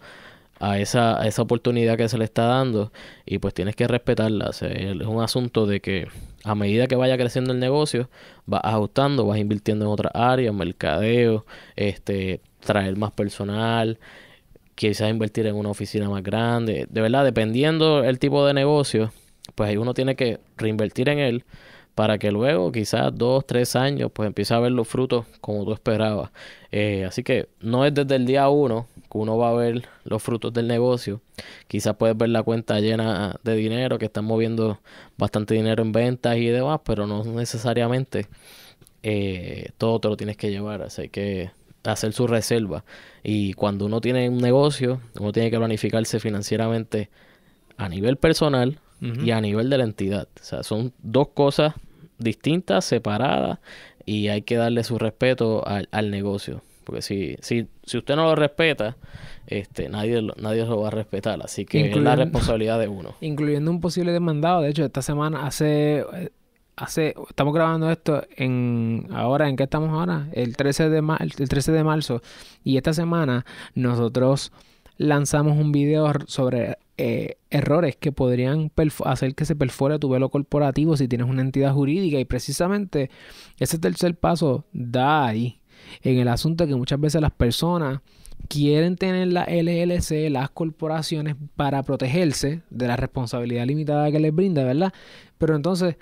a 0.60 0.78
esa, 0.78 1.20
a 1.20 1.26
esa 1.26 1.42
oportunidad 1.42 1.96
que 1.96 2.08
se 2.08 2.16
le 2.16 2.24
está 2.24 2.44
dando 2.44 2.92
y 3.26 3.38
pues 3.38 3.54
tienes 3.54 3.74
que 3.74 3.88
respetarla. 3.88 4.50
es 4.50 5.06
un 5.06 5.22
asunto 5.22 5.66
de 5.66 5.80
que 5.80 6.08
a 6.44 6.54
medida 6.54 6.86
que 6.86 6.96
vaya 6.96 7.16
creciendo 7.16 7.52
el 7.52 7.58
negocio, 7.58 8.08
vas 8.46 8.60
ajustando, 8.64 9.26
vas 9.26 9.38
invirtiendo 9.38 9.86
en 9.86 9.90
otras 9.90 10.12
áreas, 10.14 10.54
mercadeo, 10.54 11.44
este, 11.74 12.40
traer 12.60 12.96
más 12.96 13.12
personal, 13.12 13.98
quizás 14.74 15.10
invertir 15.10 15.46
en 15.46 15.56
una 15.56 15.70
oficina 15.70 16.08
más 16.08 16.22
grande. 16.22 16.86
De 16.90 17.00
verdad, 17.00 17.24
dependiendo 17.24 18.04
el 18.04 18.18
tipo 18.18 18.46
de 18.46 18.54
negocio, 18.54 19.12
pues 19.54 19.76
uno 19.76 19.94
tiene 19.94 20.16
que 20.16 20.40
reinvertir 20.56 21.08
en 21.08 21.18
él 21.18 21.44
para 21.94 22.18
que 22.18 22.32
luego, 22.32 22.72
quizás 22.72 23.12
dos, 23.14 23.46
tres 23.46 23.76
años, 23.76 24.10
pues 24.12 24.26
empiece 24.26 24.52
a 24.52 24.58
ver 24.58 24.72
los 24.72 24.88
frutos 24.88 25.26
como 25.40 25.64
tú 25.64 25.72
esperabas. 25.72 26.30
Eh, 26.72 27.04
así 27.04 27.22
que 27.22 27.48
no 27.60 27.84
es 27.84 27.94
desde 27.94 28.16
el 28.16 28.26
día 28.26 28.48
uno 28.48 28.88
que 29.10 29.18
uno 29.18 29.38
va 29.38 29.50
a 29.50 29.54
ver 29.54 29.86
los 30.04 30.22
frutos 30.22 30.52
del 30.52 30.66
negocio. 30.66 31.20
Quizás 31.68 31.94
puedes 31.96 32.16
ver 32.16 32.30
la 32.30 32.42
cuenta 32.42 32.80
llena 32.80 33.36
de 33.44 33.54
dinero, 33.54 33.98
que 33.98 34.06
están 34.06 34.24
moviendo 34.24 34.80
bastante 35.16 35.54
dinero 35.54 35.82
en 35.82 35.92
ventas 35.92 36.36
y 36.36 36.46
demás, 36.46 36.80
pero 36.84 37.06
no 37.06 37.22
necesariamente 37.24 38.26
eh, 39.04 39.70
todo 39.78 40.00
te 40.00 40.08
lo 40.08 40.16
tienes 40.16 40.36
que 40.36 40.50
llevar. 40.50 40.82
Así 40.82 41.08
que 41.08 41.52
hacer 41.84 42.12
su 42.12 42.26
reserva. 42.26 42.84
Y 43.22 43.52
cuando 43.54 43.86
uno 43.86 44.00
tiene 44.00 44.28
un 44.28 44.38
negocio, 44.38 45.00
uno 45.18 45.32
tiene 45.32 45.50
que 45.50 45.58
planificarse 45.58 46.20
financieramente 46.20 47.10
a 47.76 47.88
nivel 47.88 48.16
personal 48.16 48.78
y 49.00 49.32
a 49.32 49.40
nivel 49.42 49.68
de 49.68 49.76
la 49.76 49.84
entidad. 49.84 50.28
O 50.40 50.44
sea, 50.44 50.62
son 50.62 50.94
dos 51.02 51.28
cosas 51.28 51.74
distintas, 52.18 52.86
separadas, 52.86 53.58
y 54.06 54.28
hay 54.28 54.42
que 54.42 54.56
darle 54.56 54.82
su 54.82 54.98
respeto 54.98 55.62
al, 55.66 56.10
negocio. 56.10 56.62
Porque 56.84 57.02
si, 57.02 57.36
si, 57.40 57.66
si 57.84 57.98
usted 57.98 58.16
no 58.16 58.24
lo 58.24 58.34
respeta, 58.34 58.96
este, 59.46 59.90
nadie, 59.90 60.22
lo- 60.22 60.34
nadie 60.38 60.64
lo 60.64 60.80
va 60.80 60.88
a 60.88 60.90
respetar. 60.90 61.38
Así 61.42 61.66
que 61.66 61.90
es 61.90 61.96
la 61.96 62.16
responsabilidad 62.16 62.78
de 62.78 62.88
uno. 62.88 63.14
Incluyendo 63.20 63.70
un 63.70 63.80
posible 63.80 64.12
demandado. 64.12 64.62
De 64.62 64.70
hecho, 64.70 64.84
esta 64.84 65.02
semana 65.02 65.46
hace... 65.46 66.04
Hace, 66.76 67.14
estamos 67.28 67.54
grabando 67.54 67.88
esto 67.88 68.24
en 68.36 69.06
ahora, 69.12 69.48
¿en 69.48 69.54
qué 69.54 69.62
estamos 69.62 69.90
ahora? 69.90 70.28
El 70.32 70.56
13 70.56 70.90
de 70.90 70.98
el 71.20 71.48
13 71.48 71.70
de 71.70 71.84
marzo. 71.84 72.20
Y 72.64 72.76
esta 72.76 72.92
semana 72.92 73.46
nosotros 73.74 74.50
lanzamos 74.96 75.56
un 75.56 75.70
video 75.70 76.12
sobre 76.26 76.78
eh, 76.98 77.36
errores 77.50 77.96
que 77.96 78.10
podrían 78.10 78.72
hacer 79.04 79.36
que 79.36 79.44
se 79.44 79.54
perfore 79.54 80.00
tu 80.00 80.08
velo 80.08 80.30
corporativo 80.30 80.96
si 80.96 81.06
tienes 81.06 81.28
una 81.28 81.42
entidad 81.42 81.72
jurídica. 81.72 82.18
Y 82.18 82.24
precisamente 82.24 83.08
ese 83.58 83.78
tercer 83.78 84.16
paso 84.16 84.64
da 84.72 85.26
ahí 85.26 85.60
en 86.02 86.18
el 86.18 86.26
asunto 86.26 86.66
que 86.66 86.74
muchas 86.74 86.98
veces 86.98 87.20
las 87.20 87.32
personas 87.32 88.00
quieren 88.48 88.96
tener 88.96 89.28
la 89.28 89.44
LLC, 89.44 90.28
las 90.30 90.50
corporaciones, 90.50 91.36
para 91.56 91.82
protegerse 91.82 92.62
de 92.70 92.88
la 92.88 92.96
responsabilidad 92.96 93.64
limitada 93.66 94.10
que 94.10 94.20
les 94.20 94.34
brinda, 94.34 94.64
¿verdad? 94.64 94.92
Pero 95.38 95.56
entonces, 95.56 95.96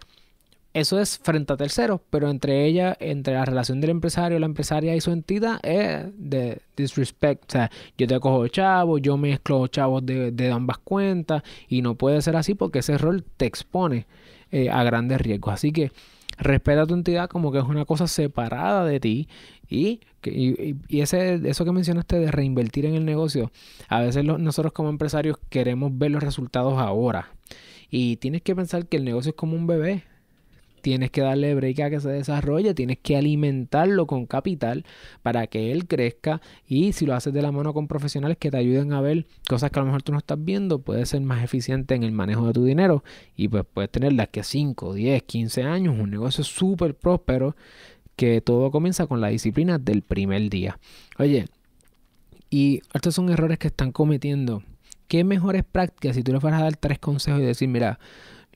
eso 0.74 0.98
es 1.00 1.18
frente 1.18 1.52
a 1.52 1.56
terceros, 1.56 2.00
pero 2.10 2.30
entre 2.30 2.64
ella, 2.66 2.96
entre 3.00 3.34
la 3.34 3.44
relación 3.44 3.80
del 3.80 3.90
empresario, 3.90 4.38
la 4.38 4.46
empresaria 4.46 4.96
y 4.96 5.00
su 5.00 5.10
entidad, 5.10 5.60
es 5.62 6.06
de 6.16 6.62
disrespect. 6.76 7.44
O 7.48 7.52
sea, 7.52 7.70
yo 7.98 8.06
te 8.06 8.18
cojo 8.20 8.48
chavos, 8.48 9.00
yo 9.02 9.16
mezclo 9.16 9.66
chavos 9.68 10.04
de, 10.06 10.30
de 10.32 10.50
ambas 10.50 10.78
cuentas, 10.78 11.42
y 11.68 11.82
no 11.82 11.94
puede 11.96 12.22
ser 12.22 12.36
así 12.36 12.54
porque 12.54 12.78
ese 12.80 12.96
rol 12.98 13.22
te 13.36 13.46
expone 13.46 14.06
eh, 14.50 14.70
a 14.70 14.82
grandes 14.84 15.20
riesgos. 15.20 15.54
Así 15.54 15.72
que 15.72 15.92
respeta 16.38 16.86
tu 16.86 16.94
entidad 16.94 17.28
como 17.28 17.52
que 17.52 17.58
es 17.58 17.64
una 17.64 17.84
cosa 17.84 18.06
separada 18.08 18.84
de 18.86 18.98
ti 19.00 19.28
y, 19.68 20.00
y, 20.24 20.74
y- 20.88 21.00
ese, 21.00 21.34
eso 21.48 21.64
que 21.64 21.72
mencionaste 21.72 22.18
de 22.18 22.30
reinvertir 22.30 22.86
en 22.86 22.94
el 22.94 23.04
negocio, 23.04 23.52
a 23.88 24.00
veces 24.00 24.24
nosotros 24.24 24.72
como 24.72 24.88
empresarios 24.88 25.36
queremos 25.50 25.96
ver 25.98 26.10
los 26.10 26.22
resultados 26.22 26.78
ahora 26.78 27.28
y 27.90 28.16
tienes 28.16 28.42
que 28.42 28.56
pensar 28.56 28.86
que 28.86 28.96
el 28.96 29.04
negocio 29.04 29.30
es 29.30 29.36
como 29.36 29.54
un 29.56 29.66
bebé. 29.66 30.04
Tienes 30.82 31.10
que 31.10 31.22
darle 31.22 31.54
break 31.54 31.80
a 31.80 31.90
que 31.90 32.00
se 32.00 32.10
desarrolle, 32.10 32.74
tienes 32.74 32.98
que 32.98 33.16
alimentarlo 33.16 34.06
con 34.06 34.26
capital 34.26 34.84
para 35.22 35.46
que 35.46 35.72
él 35.72 35.86
crezca 35.86 36.42
y 36.66 36.92
si 36.92 37.06
lo 37.06 37.14
haces 37.14 37.32
de 37.32 37.40
la 37.40 37.52
mano 37.52 37.72
con 37.72 37.88
profesionales 37.88 38.36
que 38.38 38.50
te 38.50 38.56
ayuden 38.58 38.92
a 38.92 39.00
ver 39.00 39.26
cosas 39.48 39.70
que 39.70 39.78
a 39.78 39.82
lo 39.82 39.86
mejor 39.86 40.02
tú 40.02 40.12
no 40.12 40.18
estás 40.18 40.44
viendo, 40.44 40.80
puedes 40.80 41.08
ser 41.08 41.20
más 41.22 41.42
eficiente 41.42 41.94
en 41.94 42.02
el 42.02 42.12
manejo 42.12 42.48
de 42.48 42.52
tu 42.52 42.64
dinero 42.64 43.04
y 43.36 43.48
pues 43.48 43.64
puedes 43.72 43.90
tener 43.90 44.12
de 44.12 44.22
aquí 44.22 44.40
a 44.40 44.44
5, 44.44 44.94
10, 44.94 45.22
15 45.22 45.62
años 45.62 45.96
un 45.98 46.10
negocio 46.10 46.44
súper 46.44 46.94
próspero 46.96 47.56
que 48.16 48.40
todo 48.40 48.70
comienza 48.70 49.06
con 49.06 49.20
la 49.20 49.28
disciplina 49.28 49.78
del 49.78 50.02
primer 50.02 50.50
día. 50.50 50.78
Oye, 51.18 51.46
y 52.50 52.80
estos 52.92 53.14
son 53.14 53.30
errores 53.30 53.58
que 53.58 53.68
están 53.68 53.92
cometiendo. 53.92 54.62
¿Qué 55.08 55.24
mejores 55.24 55.64
prácticas 55.64 56.16
si 56.16 56.22
tú 56.22 56.32
le 56.32 56.40
fueras 56.40 56.60
a 56.60 56.64
dar 56.64 56.76
tres 56.76 56.98
consejos 56.98 57.40
y 57.40 57.44
decir, 57.44 57.68
mira, 57.68 57.98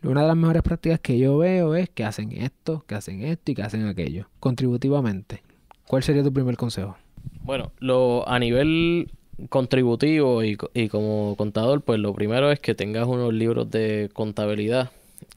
una 0.02 0.22
de 0.22 0.28
las 0.28 0.36
mejores 0.36 0.62
prácticas 0.62 1.00
que 1.00 1.18
yo 1.18 1.38
veo 1.38 1.74
es 1.74 1.88
que 1.88 2.04
hacen 2.04 2.32
esto, 2.32 2.84
que 2.86 2.94
hacen 2.94 3.22
esto 3.22 3.50
y 3.50 3.54
que 3.54 3.62
hacen 3.62 3.86
aquello, 3.86 4.28
contributivamente? 4.40 5.42
¿Cuál 5.86 6.02
sería 6.02 6.22
tu 6.22 6.32
primer 6.32 6.56
consejo? 6.56 6.96
Bueno, 7.42 7.72
lo, 7.78 8.28
a 8.28 8.38
nivel 8.38 9.10
contributivo 9.48 10.42
y, 10.42 10.56
y 10.74 10.88
como 10.88 11.34
contador, 11.36 11.82
pues 11.82 12.00
lo 12.00 12.14
primero 12.14 12.50
es 12.50 12.60
que 12.60 12.74
tengas 12.74 13.06
unos 13.06 13.32
libros 13.32 13.70
de 13.70 14.10
contabilidad 14.12 14.90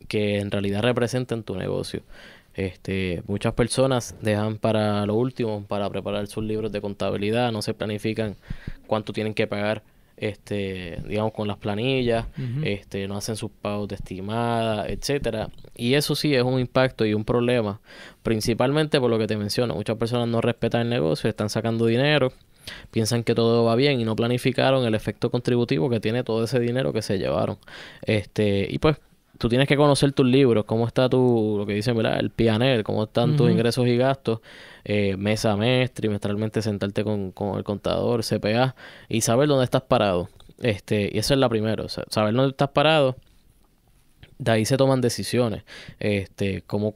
que 0.07 0.39
en 0.39 0.51
realidad 0.51 0.81
representen 0.81 1.43
tu 1.43 1.55
negocio. 1.55 2.01
Este, 2.55 3.23
muchas 3.27 3.53
personas 3.53 4.15
dejan 4.21 4.57
para 4.57 5.05
lo 5.05 5.15
último, 5.15 5.63
para 5.67 5.89
preparar 5.89 6.27
sus 6.27 6.43
libros 6.43 6.71
de 6.71 6.81
contabilidad, 6.81 7.51
no 7.51 7.61
se 7.61 7.73
planifican 7.73 8.35
cuánto 8.87 9.13
tienen 9.13 9.33
que 9.33 9.47
pagar, 9.47 9.83
este, 10.19 11.01
digamos, 11.07 11.31
con 11.33 11.47
las 11.47 11.57
planillas, 11.57 12.25
este, 12.63 13.07
no 13.07 13.15
hacen 13.17 13.35
sus 13.35 13.49
pagos 13.51 13.87
de 13.87 13.95
estimada, 13.95 14.87
etcétera. 14.87 15.49
Y 15.75 15.93
eso 15.93 16.13
sí 16.13 16.35
es 16.35 16.43
un 16.43 16.59
impacto 16.59 17.05
y 17.05 17.13
un 17.13 17.23
problema, 17.23 17.79
principalmente 18.21 18.99
por 18.99 19.09
lo 19.09 19.17
que 19.17 19.27
te 19.27 19.37
menciono. 19.37 19.75
Muchas 19.75 19.97
personas 19.97 20.27
no 20.27 20.41
respetan 20.41 20.81
el 20.81 20.89
negocio, 20.89 21.29
están 21.29 21.49
sacando 21.49 21.85
dinero, 21.85 22.33
piensan 22.91 23.23
que 23.23 23.33
todo 23.33 23.63
va 23.63 23.75
bien 23.75 24.01
y 24.01 24.03
no 24.03 24.15
planificaron 24.15 24.85
el 24.85 24.93
efecto 24.93 25.31
contributivo 25.31 25.89
que 25.89 26.01
tiene 26.01 26.23
todo 26.23 26.43
ese 26.43 26.59
dinero 26.59 26.91
que 26.91 27.01
se 27.01 27.17
llevaron. 27.17 27.57
Este, 28.01 28.67
y 28.69 28.79
pues 28.79 28.97
tú 29.39 29.47
tienes 29.47 29.67
que 29.67 29.77
conocer 29.77 30.11
tus 30.11 30.27
libros, 30.27 30.65
cómo 30.65 30.85
está 30.85 31.09
tu, 31.09 31.55
lo 31.57 31.65
que 31.65 31.73
dicen, 31.73 31.95
¿verdad? 31.95 32.19
El 32.19 32.29
PNL, 32.29 32.83
cómo 32.83 33.05
están 33.05 33.37
tus 33.37 33.49
ingresos 33.49 33.87
y 33.87 33.97
gastos, 33.97 34.41
eh, 34.83 35.15
mes 35.17 35.45
a 35.45 35.55
mes, 35.55 35.91
trimestralmente 35.93 36.61
sentarte 36.61 37.03
con, 37.03 37.31
con 37.31 37.57
el 37.57 37.63
contador, 37.63 38.21
CPA, 38.23 38.75
y 39.07 39.21
saber 39.21 39.47
dónde 39.47 39.63
estás 39.63 39.81
parado. 39.83 40.29
Este, 40.61 41.09
y 41.11 41.17
eso 41.17 41.33
es 41.33 41.39
la 41.39 41.47
primera, 41.47 41.81
o 41.81 41.89
sea, 41.89 42.03
saber 42.09 42.33
dónde 42.33 42.49
estás 42.49 42.69
parado, 42.69 43.15
de 44.37 44.51
ahí 44.51 44.65
se 44.65 44.75
toman 44.75 44.99
decisiones, 44.99 45.63
este, 45.99 46.61
cómo 46.67 46.93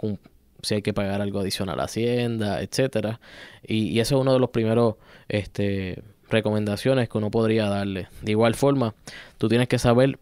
si 0.62 0.76
hay 0.76 0.82
que 0.82 0.94
pagar 0.94 1.22
algo 1.22 1.40
adicional 1.40 1.80
a 1.80 1.86
Hacienda, 1.86 2.62
etcétera. 2.62 3.22
Y, 3.66 3.88
y 3.88 4.00
eso 4.02 4.16
es 4.16 4.22
uno 4.22 4.34
de 4.34 4.40
los 4.40 4.50
primeros 4.50 4.96
este, 5.30 6.04
recomendaciones 6.30 7.08
que 7.08 7.18
uno 7.18 7.32
podría 7.32 7.70
darle. 7.70 8.08
De 8.22 8.32
igual 8.32 8.56
forma, 8.56 8.96
tú 9.38 9.48
tienes 9.48 9.70
que 9.70 9.80
saber 9.80 10.20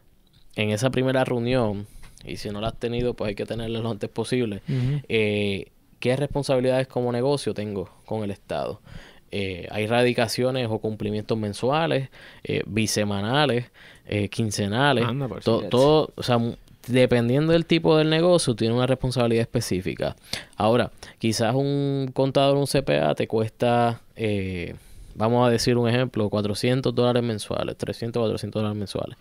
en 0.55 0.69
esa 0.69 0.91
primera 0.91 1.23
reunión, 1.23 1.87
y 2.25 2.37
si 2.37 2.49
no 2.49 2.61
la 2.61 2.69
has 2.69 2.79
tenido, 2.79 3.13
pues 3.13 3.29
hay 3.29 3.35
que 3.35 3.45
tenerla 3.45 3.79
lo 3.79 3.89
antes 3.91 4.09
posible, 4.09 4.61
eh, 5.09 5.67
qué 5.99 6.15
responsabilidades 6.15 6.87
como 6.87 7.11
negocio 7.11 7.53
tengo 7.53 7.89
con 8.05 8.23
el 8.23 8.31
Estado. 8.31 8.81
Eh, 9.33 9.67
hay 9.71 9.87
radicaciones 9.87 10.67
o 10.69 10.79
cumplimientos 10.79 11.37
mensuales, 11.37 12.09
eh, 12.43 12.63
bisemanales, 12.65 13.65
eh, 14.05 14.27
quincenales, 14.29 15.05
Anda, 15.05 15.27
por 15.27 15.41
to- 15.41 15.61
todo, 15.69 16.11
o 16.15 16.23
sea, 16.23 16.37
dependiendo 16.87 17.53
del 17.53 17.65
tipo 17.65 17.95
del 17.97 18.09
negocio, 18.09 18.55
tiene 18.55 18.73
una 18.73 18.87
responsabilidad 18.87 19.41
específica. 19.43 20.15
Ahora, 20.57 20.91
quizás 21.19 21.55
un 21.55 22.09
contador, 22.13 22.57
un 22.57 22.65
CPA, 22.67 23.15
te 23.15 23.27
cuesta, 23.27 24.01
eh, 24.15 24.75
vamos 25.15 25.47
a 25.47 25.51
decir 25.51 25.77
un 25.77 25.87
ejemplo, 25.87 26.29
400 26.29 26.93
dólares 26.93 27.23
mensuales, 27.23 27.77
300, 27.77 28.19
400 28.21 28.59
dólares 28.61 28.77
mensuales. 28.77 29.17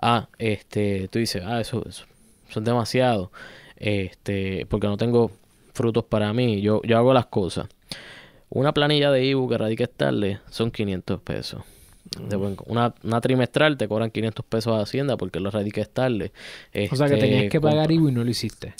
Ah, 0.00 0.28
este, 0.38 1.08
tú 1.08 1.18
dices, 1.18 1.42
ah, 1.44 1.60
eso, 1.60 1.84
eso, 1.86 2.04
eso 2.50 2.60
es 2.60 2.64
demasiado, 2.64 3.30
este, 3.76 4.66
porque 4.68 4.86
no 4.86 4.96
tengo 4.96 5.30
frutos 5.72 6.04
para 6.04 6.32
mí, 6.32 6.60
yo, 6.60 6.82
yo 6.84 6.98
hago 6.98 7.14
las 7.14 7.26
cosas. 7.26 7.66
Una 8.50 8.74
planilla 8.74 9.10
de 9.12 9.24
IBU 9.24 9.48
que 9.48 9.58
radica 9.58 9.84
estable 9.84 10.40
son 10.50 10.70
500 10.70 11.20
pesos. 11.20 11.62
Una, 12.66 12.92
una 13.04 13.20
trimestral 13.20 13.76
te 13.76 13.86
cobran 13.86 14.10
500 14.10 14.44
pesos 14.44 14.72
a 14.76 14.82
Hacienda 14.82 15.16
porque 15.16 15.38
lo 15.38 15.50
radica 15.52 15.80
estable. 15.80 16.32
O 16.90 16.96
sea 16.96 17.06
que 17.06 17.14
Este, 17.14 17.26
tenías 17.26 17.50
que 17.50 17.60
pagar 17.60 17.92
IVU 17.92 18.08
y 18.08 18.12
no 18.12 18.24
lo 18.24 18.30
hiciste. 18.30 18.74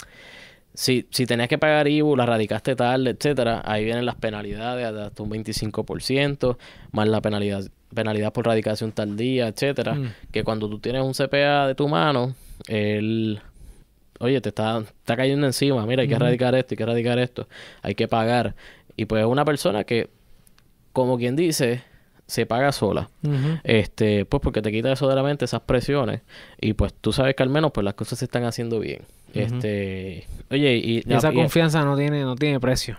si, 0.75 1.07
si 1.11 1.27
tenías 1.27 1.49
que 1.49 1.59
pagar 1.59 1.87
IBU, 1.87 2.17
la 2.17 2.27
radicaste 2.27 2.75
tarde, 2.75 3.11
etcétera, 3.11 3.62
ahí 3.65 3.85
vienen 3.85 4.05
las 4.07 4.17
penalidades 4.17 4.93
de 4.93 5.03
hasta 5.03 5.23
un 5.23 5.31
25%, 5.31 6.57
más 6.91 7.09
la 7.09 7.21
penalidad, 7.21 7.65
penalidad 7.95 8.33
por 8.33 8.47
radicación 8.47 8.91
tardía, 8.91 9.47
etcétera. 9.47 9.95
Mm. 9.95 10.12
Que 10.33 10.43
cuando 10.43 10.69
tú 10.69 10.81
tienes 10.81 11.03
un 11.03 11.12
CPA 11.12 11.69
de 11.69 11.75
tu 11.77 11.87
mano, 11.87 12.35
él, 12.67 13.41
oye, 14.21 14.41
te 14.41 14.50
está, 14.50 14.79
está 14.79 15.17
cayendo 15.17 15.47
encima, 15.47 15.85
mira, 15.85 16.03
hay 16.03 16.09
que 16.09 16.15
Ujú. 16.15 16.23
radicar 16.25 16.55
esto, 16.55 16.73
hay 16.75 16.77
que 16.79 16.87
radicar 16.87 17.19
esto, 17.19 17.49
hay 17.83 17.95
que 17.95 18.07
pagar. 18.09 18.55
Y 18.97 19.07
pues 19.07 19.23
es 19.23 19.27
una 19.29 19.45
persona 19.45 19.85
que, 19.85 20.09
como 20.93 21.19
quien 21.19 21.35
dice, 21.37 21.83
se 22.27 22.47
paga 22.47 22.71
sola. 22.73 23.11
Este, 23.65 24.25
pues 24.25 24.41
porque 24.41 24.62
te 24.62 24.71
quita 24.71 24.93
eso 24.93 25.09
de 25.09 25.15
la 25.17 25.23
mente, 25.23 25.45
esas 25.45 25.62
presiones. 25.62 26.21
Y 26.61 26.75
pues 26.75 26.95
tú 26.95 27.12
sabes 27.12 27.35
que 27.35 27.43
al 27.43 27.49
menos 27.50 27.73
pues 27.73 27.85
las 27.85 27.95
cosas 27.95 28.19
se 28.21 28.27
están 28.27 28.45
haciendo 28.45 28.79
bien. 28.79 29.03
Este, 29.35 30.27
oye, 30.50 30.77
y, 30.77 31.03
Y 31.07 31.15
esa 31.15 31.33
y- 31.33 31.35
confianza 31.37 31.85
no 31.85 31.97
tiene, 31.97 32.23
no 32.23 32.37
tiene 32.37 32.61
precio. 32.61 32.99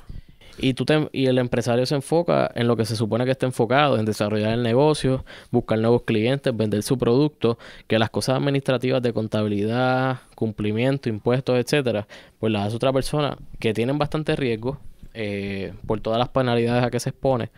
Y 0.58 0.74
tú 0.74 0.86
te- 0.86 1.10
y 1.12 1.26
el 1.28 1.38
empresario 1.38 1.86
se 1.86 1.96
enfoca 1.96 2.52
en 2.56 2.68
lo 2.68 2.76
que 2.76 2.86
se 2.86 2.96
supone 2.96 3.26
que 3.26 3.32
está 3.32 3.46
enfocado, 3.46 3.98
en 3.98 4.06
desarrollar 4.06 4.54
el 4.54 4.64
negocio, 4.64 5.26
buscar 5.52 5.80
nuevos 5.80 6.04
clientes, 6.04 6.56
vender 6.56 6.84
su 6.84 6.98
producto, 6.98 7.58
que 7.88 7.98
las 8.00 8.10
cosas 8.10 8.38
administrativas 8.38 9.02
de 9.02 9.14
contabilidad, 9.14 10.20
cumplimiento, 10.36 11.10
impuestos, 11.10 11.58
etcétera, 11.58 12.08
pues 12.40 12.52
las 12.52 12.68
hace 12.68 12.76
otra 12.76 12.94
persona 12.94 13.38
que 13.60 13.74
tienen 13.74 13.98
bastante 13.98 14.36
riesgo 14.36 14.78
eh, 15.14 15.74
por 15.88 16.00
todas 16.02 16.20
las 16.20 16.30
penalidades 16.30 16.84
a 16.84 16.90
que 16.92 17.00
se 17.00 17.10
expone 17.10 17.50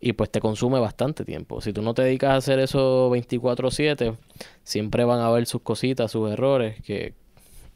y 0.00 0.14
pues 0.14 0.30
te 0.30 0.40
consume 0.40 0.80
bastante 0.80 1.24
tiempo. 1.24 1.60
Si 1.60 1.72
tú 1.72 1.80
no 1.80 1.94
te 1.94 2.02
dedicas 2.02 2.30
a 2.30 2.36
hacer 2.36 2.58
eso 2.58 3.08
24/7, 3.10 4.16
siempre 4.64 5.04
van 5.04 5.20
a 5.20 5.26
haber 5.26 5.46
sus 5.46 5.62
cositas, 5.62 6.10
sus 6.10 6.30
errores 6.30 6.82
que 6.82 7.14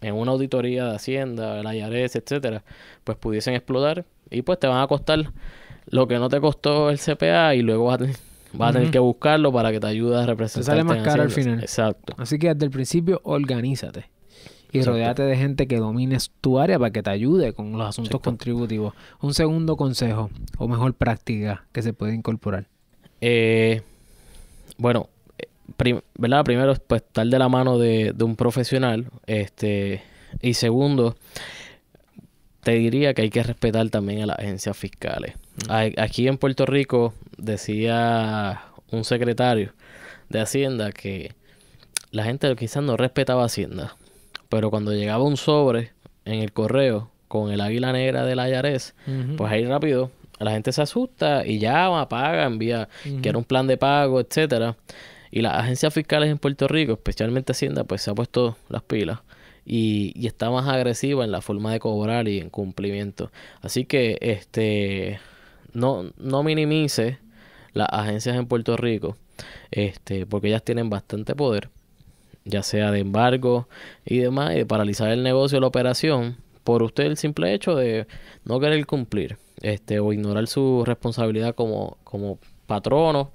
en 0.01 0.15
una 0.15 0.33
auditoría 0.33 0.85
de 0.87 0.97
Hacienda, 0.97 1.61
el 1.61 1.67
IRS, 1.75 2.19
etcétera, 2.19 2.65
pues 3.05 3.17
pudiesen 3.17 3.55
explotar 3.55 4.05
y 4.31 4.43
pues 4.43 4.59
te 4.59 4.67
van 4.67 4.83
a 4.83 4.87
costar 4.87 5.33
lo 5.87 6.07
que 6.09 6.19
no 6.19 6.29
te 6.29 6.41
costó 6.41 6.91
el 6.91 6.99
CPA 6.99 7.55
y 7.55 7.63
luego 7.63 7.87
vas 7.87 7.95
a, 7.95 7.99
tener- 7.99 8.17
vas 8.53 8.71
a 8.71 8.73
tener 8.75 8.91
que 8.91 8.99
buscarlo 8.99 9.53
para 9.53 9.71
que 9.71 9.81
te 9.81 9.87
ayude 9.87 10.17
a 10.21 10.27
representar. 10.27 10.83
más 10.85 11.03
caro 11.03 11.23
al 11.23 11.31
final. 11.31 11.61
Exacto. 11.61 12.15
Así 12.19 12.39
que 12.39 12.53
desde 12.53 12.65
el 12.67 12.71
principio, 12.71 13.21
organízate. 13.25 14.11
Y 14.73 14.83
rodeate 14.83 15.23
de 15.23 15.37
gente 15.37 15.67
que 15.67 15.77
domine 15.79 16.19
tu 16.41 16.59
área 16.59 16.79
para 16.79 16.91
que 16.91 17.03
te 17.03 17.09
ayude 17.09 17.53
con 17.55 17.73
los 17.73 17.89
asuntos 17.89 18.21
contributivos. 18.21 18.93
Un 19.23 19.33
segundo 19.33 19.77
consejo 19.77 20.29
o 20.59 20.69
mejor 20.69 20.93
práctica 20.95 21.65
que 21.73 21.81
se 21.83 21.93
puede 21.95 22.15
incorporar. 22.15 22.67
Eh, 23.23 23.81
bueno, 24.77 25.09
¿verdad? 26.19 26.45
Primero, 26.45 26.75
pues 26.87 27.03
estar 27.03 27.27
de 27.27 27.39
la 27.39 27.49
mano 27.49 27.79
de, 27.79 28.13
de, 28.13 28.25
un 28.25 28.37
profesional. 28.37 29.07
Este, 29.27 30.03
y 30.43 30.55
segundo, 30.55 31.17
te 32.67 32.73
diría 32.73 33.15
que 33.15 33.23
hay 33.23 33.31
que 33.31 33.45
respetar 33.45 33.89
también 33.91 34.23
a 34.23 34.27
las 34.27 34.41
agencias 34.41 34.77
fiscales. 34.77 35.35
Aquí 35.69 36.27
en 36.27 36.37
Puerto 36.37 36.67
Rico 36.67 37.15
decía 37.39 38.61
un 38.91 39.05
secretario 39.05 39.73
de 40.31 40.41
Hacienda 40.41 40.91
que 40.91 41.33
la 42.11 42.25
gente 42.25 42.53
quizás 42.57 42.83
no 42.83 42.97
respetaba 42.97 43.45
Hacienda, 43.45 43.95
pero 44.49 44.71
cuando 44.71 44.93
llegaba 44.93 45.23
un 45.23 45.37
sobre 45.37 45.93
en 46.25 46.41
el 46.41 46.51
correo 46.51 47.09
con 47.29 47.53
el 47.53 47.61
águila 47.61 47.93
negra 47.93 48.25
del 48.25 48.41
IRS, 48.41 48.95
pues 49.37 49.53
ahí 49.53 49.65
rápido 49.65 50.11
la 50.41 50.51
gente 50.51 50.73
se 50.73 50.83
asusta 50.83 51.47
y 51.47 51.61
llama, 51.61 52.09
paga, 52.09 52.47
envía, 52.47 52.89
que 53.23 53.29
era 53.29 53.39
un 53.39 53.45
plan 53.45 53.69
de 53.69 53.77
pago, 53.77 54.19
etcétera. 54.19 54.75
Y 55.31 55.41
las 55.41 55.55
agencias 55.55 55.95
fiscales 55.95 56.33
en 56.33 56.39
Puerto 56.39 56.67
Rico, 56.67 56.95
especialmente 56.95 57.53
Hacienda, 57.53 57.85
pues 57.85 58.03
se 58.03 58.11
ha 58.11 58.15
puesto 58.17 58.57
las 58.69 58.83
pilas 58.83 59.21
y, 59.67 60.13
y 60.15 60.27
está 60.29 60.51
más 60.51 60.67
agresiva 60.69 61.25
en 61.25 61.33
la 61.33 61.43
forma 61.43 61.73
de 61.73 61.81
cobrar 61.81 62.29
y 62.29 62.39
en 62.39 62.49
cumplimiento. 62.49 63.31
Así 63.61 63.85
que 63.85 64.17
este 64.21 65.21
no, 65.75 66.13
no 66.17 66.43
minimice 66.43 67.19
las 67.73 67.89
agencias 67.91 68.37
en 68.37 68.47
Puerto 68.47 68.77
Rico, 68.77 69.17
este, 69.71 70.25
porque 70.25 70.49
ellas 70.49 70.63
tienen 70.65 70.89
bastante 70.89 71.35
poder, 71.35 71.69
ya 72.45 72.63
sea 72.63 72.91
de 72.91 73.01
embargo 73.01 73.69
y 74.07 74.19
demás, 74.19 74.55
y 74.55 74.59
de 74.59 74.67
paralizar 74.67 75.11
el 75.11 75.23
negocio 75.23 75.61
la 75.61 75.67
operación 75.67 76.37
por 76.65 76.83
usted 76.83 77.05
el 77.05 77.17
simple 77.17 77.53
hecho 77.53 77.77
de 77.77 78.07
no 78.45 78.59
querer 78.61 78.87
cumplir, 78.87 79.37
este, 79.61 80.01
o 80.01 80.13
ignorar 80.13 80.47
su 80.47 80.85
responsabilidad 80.87 81.55
como, 81.55 81.99
como 82.05 82.39
patrono 82.67 83.31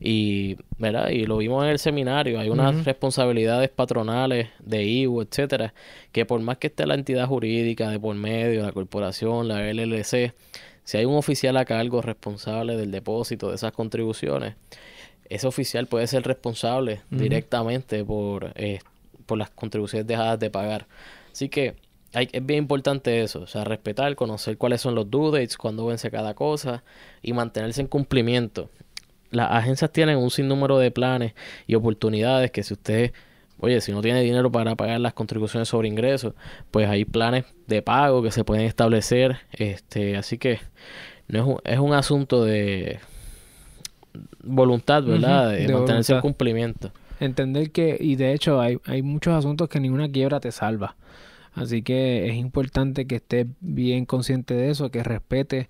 y 0.00 0.56
¿verdad? 0.78 1.10
y 1.10 1.26
lo 1.26 1.38
vimos 1.38 1.64
en 1.64 1.70
el 1.70 1.78
seminario. 1.78 2.38
Hay 2.40 2.48
unas 2.48 2.84
responsabilidades 2.84 3.68
patronales 3.70 4.48
de 4.60 4.84
IVU 4.84 5.22
etcétera 5.22 5.74
que 6.12 6.24
por 6.24 6.40
más 6.40 6.58
que 6.58 6.68
esté 6.68 6.86
la 6.86 6.94
entidad 6.94 7.26
jurídica 7.26 7.90
de 7.90 7.98
por 7.98 8.14
medio 8.14 8.62
la 8.62 8.72
corporación 8.72 9.48
la 9.48 9.60
LLC 9.72 10.34
si 10.84 10.96
hay 10.96 11.04
un 11.04 11.16
oficial 11.16 11.56
a 11.56 11.64
cargo 11.64 12.00
responsable 12.00 12.76
del 12.76 12.90
depósito 12.90 13.48
de 13.48 13.56
esas 13.56 13.72
contribuciones 13.72 14.54
ese 15.28 15.46
oficial 15.46 15.86
puede 15.86 16.06
ser 16.06 16.22
responsable 16.22 17.00
directamente 17.10 18.04
por 18.04 18.52
eh, 18.54 18.78
por 19.26 19.38
las 19.38 19.50
contribuciones 19.50 20.06
dejadas 20.06 20.38
de 20.38 20.50
pagar. 20.50 20.86
Así 21.32 21.48
que 21.48 21.74
hay, 22.16 22.30
es 22.32 22.46
bien 22.46 22.60
importante 22.60 23.20
eso, 23.22 23.42
o 23.42 23.46
sea, 23.46 23.64
respetar, 23.64 24.16
conocer 24.16 24.56
cuáles 24.56 24.80
son 24.80 24.94
los 24.94 25.10
due 25.10 25.30
dates, 25.30 25.58
cuándo 25.58 25.84
vence 25.84 26.10
cada 26.10 26.32
cosa 26.32 26.82
y 27.20 27.34
mantenerse 27.34 27.82
en 27.82 27.88
cumplimiento. 27.88 28.70
Las 29.30 29.50
agencias 29.50 29.92
tienen 29.92 30.16
un 30.16 30.30
sinnúmero 30.30 30.78
de 30.78 30.90
planes 30.90 31.34
y 31.66 31.74
oportunidades 31.74 32.50
que 32.52 32.62
si 32.62 32.72
usted, 32.72 33.12
oye, 33.60 33.82
si 33.82 33.92
no 33.92 34.00
tiene 34.00 34.22
dinero 34.22 34.50
para 34.50 34.74
pagar 34.76 34.98
las 34.98 35.12
contribuciones 35.12 35.68
sobre 35.68 35.88
ingresos, 35.88 36.32
pues 36.70 36.88
hay 36.88 37.04
planes 37.04 37.44
de 37.66 37.82
pago 37.82 38.22
que 38.22 38.30
se 38.30 38.44
pueden 38.44 38.64
establecer, 38.64 39.36
este, 39.52 40.16
así 40.16 40.38
que 40.38 40.58
no 41.28 41.38
es 41.38 41.44
un, 41.44 41.58
es 41.64 41.78
un 41.78 41.92
asunto 41.92 42.46
de 42.46 42.98
voluntad, 44.42 45.02
¿verdad? 45.02 45.50
de, 45.50 45.68
mantenerse 45.68 46.14
en 46.14 46.20
cumplimiento. 46.22 46.92
Entender 47.20 47.72
que, 47.72 47.98
y 48.00 48.16
de 48.16 48.32
hecho 48.32 48.58
hay, 48.58 48.78
hay 48.86 49.02
muchos 49.02 49.34
asuntos 49.34 49.68
que 49.68 49.80
ninguna 49.80 50.10
quiebra 50.10 50.40
te 50.40 50.50
salva. 50.50 50.96
Así 51.56 51.82
que 51.82 52.28
es 52.28 52.34
importante 52.34 53.06
que 53.06 53.16
estés 53.16 53.46
bien 53.60 54.04
consciente 54.04 54.54
de 54.54 54.70
eso, 54.70 54.90
que 54.90 55.02
respete 55.02 55.68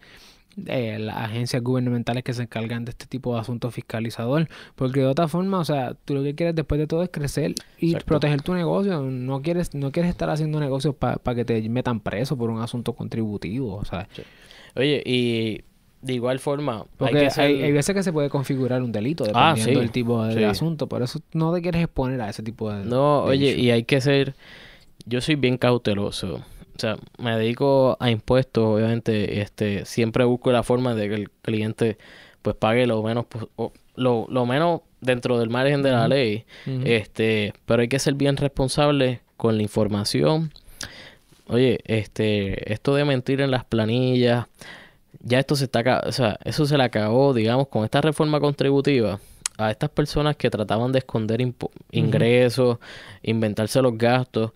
eh, 0.66 0.98
las 0.98 1.16
agencias 1.16 1.62
gubernamentales 1.62 2.24
que 2.24 2.32
se 2.32 2.42
encargan 2.42 2.84
de 2.84 2.90
este 2.90 3.06
tipo 3.06 3.34
de 3.34 3.40
asuntos 3.40 3.72
fiscalizador, 3.72 4.48
porque 4.74 5.00
de 5.00 5.06
otra 5.06 5.28
forma, 5.28 5.60
o 5.60 5.64
sea, 5.64 5.94
tú 6.04 6.14
lo 6.14 6.22
que 6.22 6.34
quieres 6.34 6.56
después 6.56 6.78
de 6.78 6.86
todo 6.86 7.02
es 7.02 7.10
crecer 7.10 7.54
y 7.78 7.94
proteger 7.96 8.42
tu 8.42 8.52
negocio, 8.54 9.02
no 9.02 9.42
quieres 9.42 9.74
no 9.74 9.92
quieres 9.92 10.10
estar 10.10 10.28
haciendo 10.28 10.58
negocios 10.58 10.94
para 10.96 11.34
que 11.34 11.44
te 11.44 11.68
metan 11.68 12.00
preso 12.00 12.36
por 12.36 12.50
un 12.50 12.60
asunto 12.60 12.94
contributivo, 12.94 13.76
o 13.76 13.84
sea. 13.84 14.08
Oye, 14.74 15.02
y 15.06 15.60
de 16.02 16.14
igual 16.14 16.38
forma, 16.38 16.84
porque 16.96 17.28
hay, 17.36 17.72
veces 17.72 17.94
que 17.94 18.02
se 18.02 18.12
puede 18.12 18.30
configurar 18.30 18.82
un 18.82 18.92
delito 18.92 19.25
ah, 19.34 19.50
dependiendo 19.50 19.80
del 19.80 19.90
tipo 19.90 20.25
de, 20.25 20.46
asunto, 20.46 20.88
por 20.88 21.02
eso 21.02 21.20
no 21.32 21.52
te 21.52 21.62
quieres 21.62 21.82
exponer 21.82 22.20
a 22.20 22.30
ese 22.30 22.42
tipo 22.42 22.72
de 22.72 22.84
No, 22.84 23.25
oye, 23.25 23.56
y 23.56 23.70
hay 23.70 23.84
que 23.84 24.00
ser 24.00 24.34
yo 25.06 25.21
soy 25.21 25.36
bien 25.36 25.56
cauteloso. 25.56 26.42
O 26.76 26.78
sea, 26.78 26.99
me 27.19 27.34
dedico 27.36 27.97
a 28.00 28.10
impuestos, 28.10 28.64
obviamente, 28.64 29.40
este, 29.40 29.86
siempre 29.86 30.25
busco 30.25 30.52
la 30.52 30.62
forma 30.62 30.95
de 30.95 31.08
que 31.08 31.14
el 31.14 31.30
cliente 31.30 31.97
pues 32.42 32.54
pague 32.54 32.86
lo 32.86 33.02
menos 33.02 33.25
lo, 33.97 34.26
lo 34.28 34.47
menos 34.47 34.82
dentro 35.00 35.38
del 35.38 35.49
margen 35.49 35.82
de 35.82 35.90
la 35.90 36.06
ley. 36.06 36.45
Este, 36.84 37.54
pero 37.64 37.80
hay 37.82 37.88
que 37.88 37.99
ser 37.99 38.14
bien 38.14 38.36
responsable 38.36 39.21
con 39.36 39.56
la 39.56 39.62
información. 39.62 40.52
Oye, 41.49 41.80
este, 41.84 42.73
esto 42.73 42.95
de 42.95 43.04
mentir 43.04 43.40
en 43.40 43.50
las 43.50 43.64
planillas, 43.64 44.47
ya 45.21 45.38
esto 45.38 45.56
se 45.56 45.64
está, 45.64 46.02
o 46.06 46.12
sea, 46.12 46.38
eso 46.45 46.66
se 46.66 46.76
le 46.76 46.84
acabó, 46.84 47.32
digamos, 47.32 47.69
con 47.69 47.84
esta 47.84 48.00
reforma 48.00 48.38
contributiva 48.38 49.19
a 49.56 49.71
estas 49.71 49.88
personas 49.88 50.36
que 50.36 50.50
trataban 50.50 50.92
de 50.92 50.99
esconder 50.99 51.40
ingresos, 51.90 52.78
inventarse 53.23 53.80
los 53.80 53.97
gastos 53.97 54.52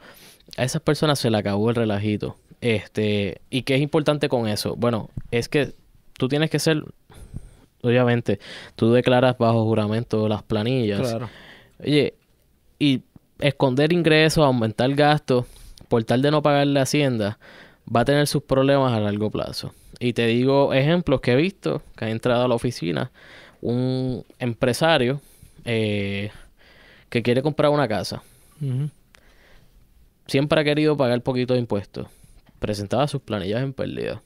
a 0.56 0.64
esas 0.64 0.82
personas 0.82 1.18
se 1.18 1.30
le 1.30 1.38
acabó 1.38 1.70
el 1.70 1.76
relajito. 1.76 2.36
Este, 2.60 3.40
¿y 3.50 3.62
qué 3.62 3.76
es 3.76 3.80
importante 3.80 4.28
con 4.28 4.48
eso? 4.48 4.76
Bueno, 4.76 5.08
es 5.30 5.48
que 5.48 5.72
tú 6.18 6.28
tienes 6.28 6.50
que 6.50 6.58
ser, 6.58 6.82
obviamente, 7.82 8.38
tú 8.76 8.92
declaras 8.92 9.38
bajo 9.38 9.64
juramento 9.64 10.28
las 10.28 10.42
planillas. 10.42 11.00
Claro. 11.00 11.30
Oye, 11.82 12.14
y 12.78 13.02
esconder 13.38 13.92
ingresos, 13.92 14.44
aumentar 14.44 14.94
gastos, 14.94 15.46
por 15.88 16.04
tal 16.04 16.22
de 16.22 16.30
no 16.30 16.42
pagarle 16.42 16.80
Hacienda, 16.80 17.38
va 17.94 18.00
a 18.00 18.04
tener 18.04 18.26
sus 18.26 18.42
problemas 18.42 18.92
a 18.92 19.00
largo 19.00 19.30
plazo. 19.30 19.72
Y 19.98 20.12
te 20.12 20.26
digo 20.26 20.72
ejemplos 20.72 21.20
que 21.20 21.32
he 21.32 21.36
visto, 21.36 21.82
que 21.96 22.04
ha 22.06 22.10
entrado 22.10 22.44
a 22.44 22.48
la 22.48 22.54
oficina 22.54 23.10
un 23.60 24.24
empresario 24.38 25.20
eh, 25.64 26.30
que 27.08 27.22
quiere 27.22 27.42
comprar 27.42 27.70
una 27.70 27.86
casa 27.88 28.22
siempre 30.30 30.60
ha 30.60 30.64
querido 30.64 30.96
pagar 30.96 31.22
poquito 31.22 31.54
de 31.54 31.60
impuestos. 31.60 32.06
Presentaba 32.60 33.08
sus 33.08 33.20
planillas 33.20 33.62
en 33.62 33.72
pérdida. 33.72 34.22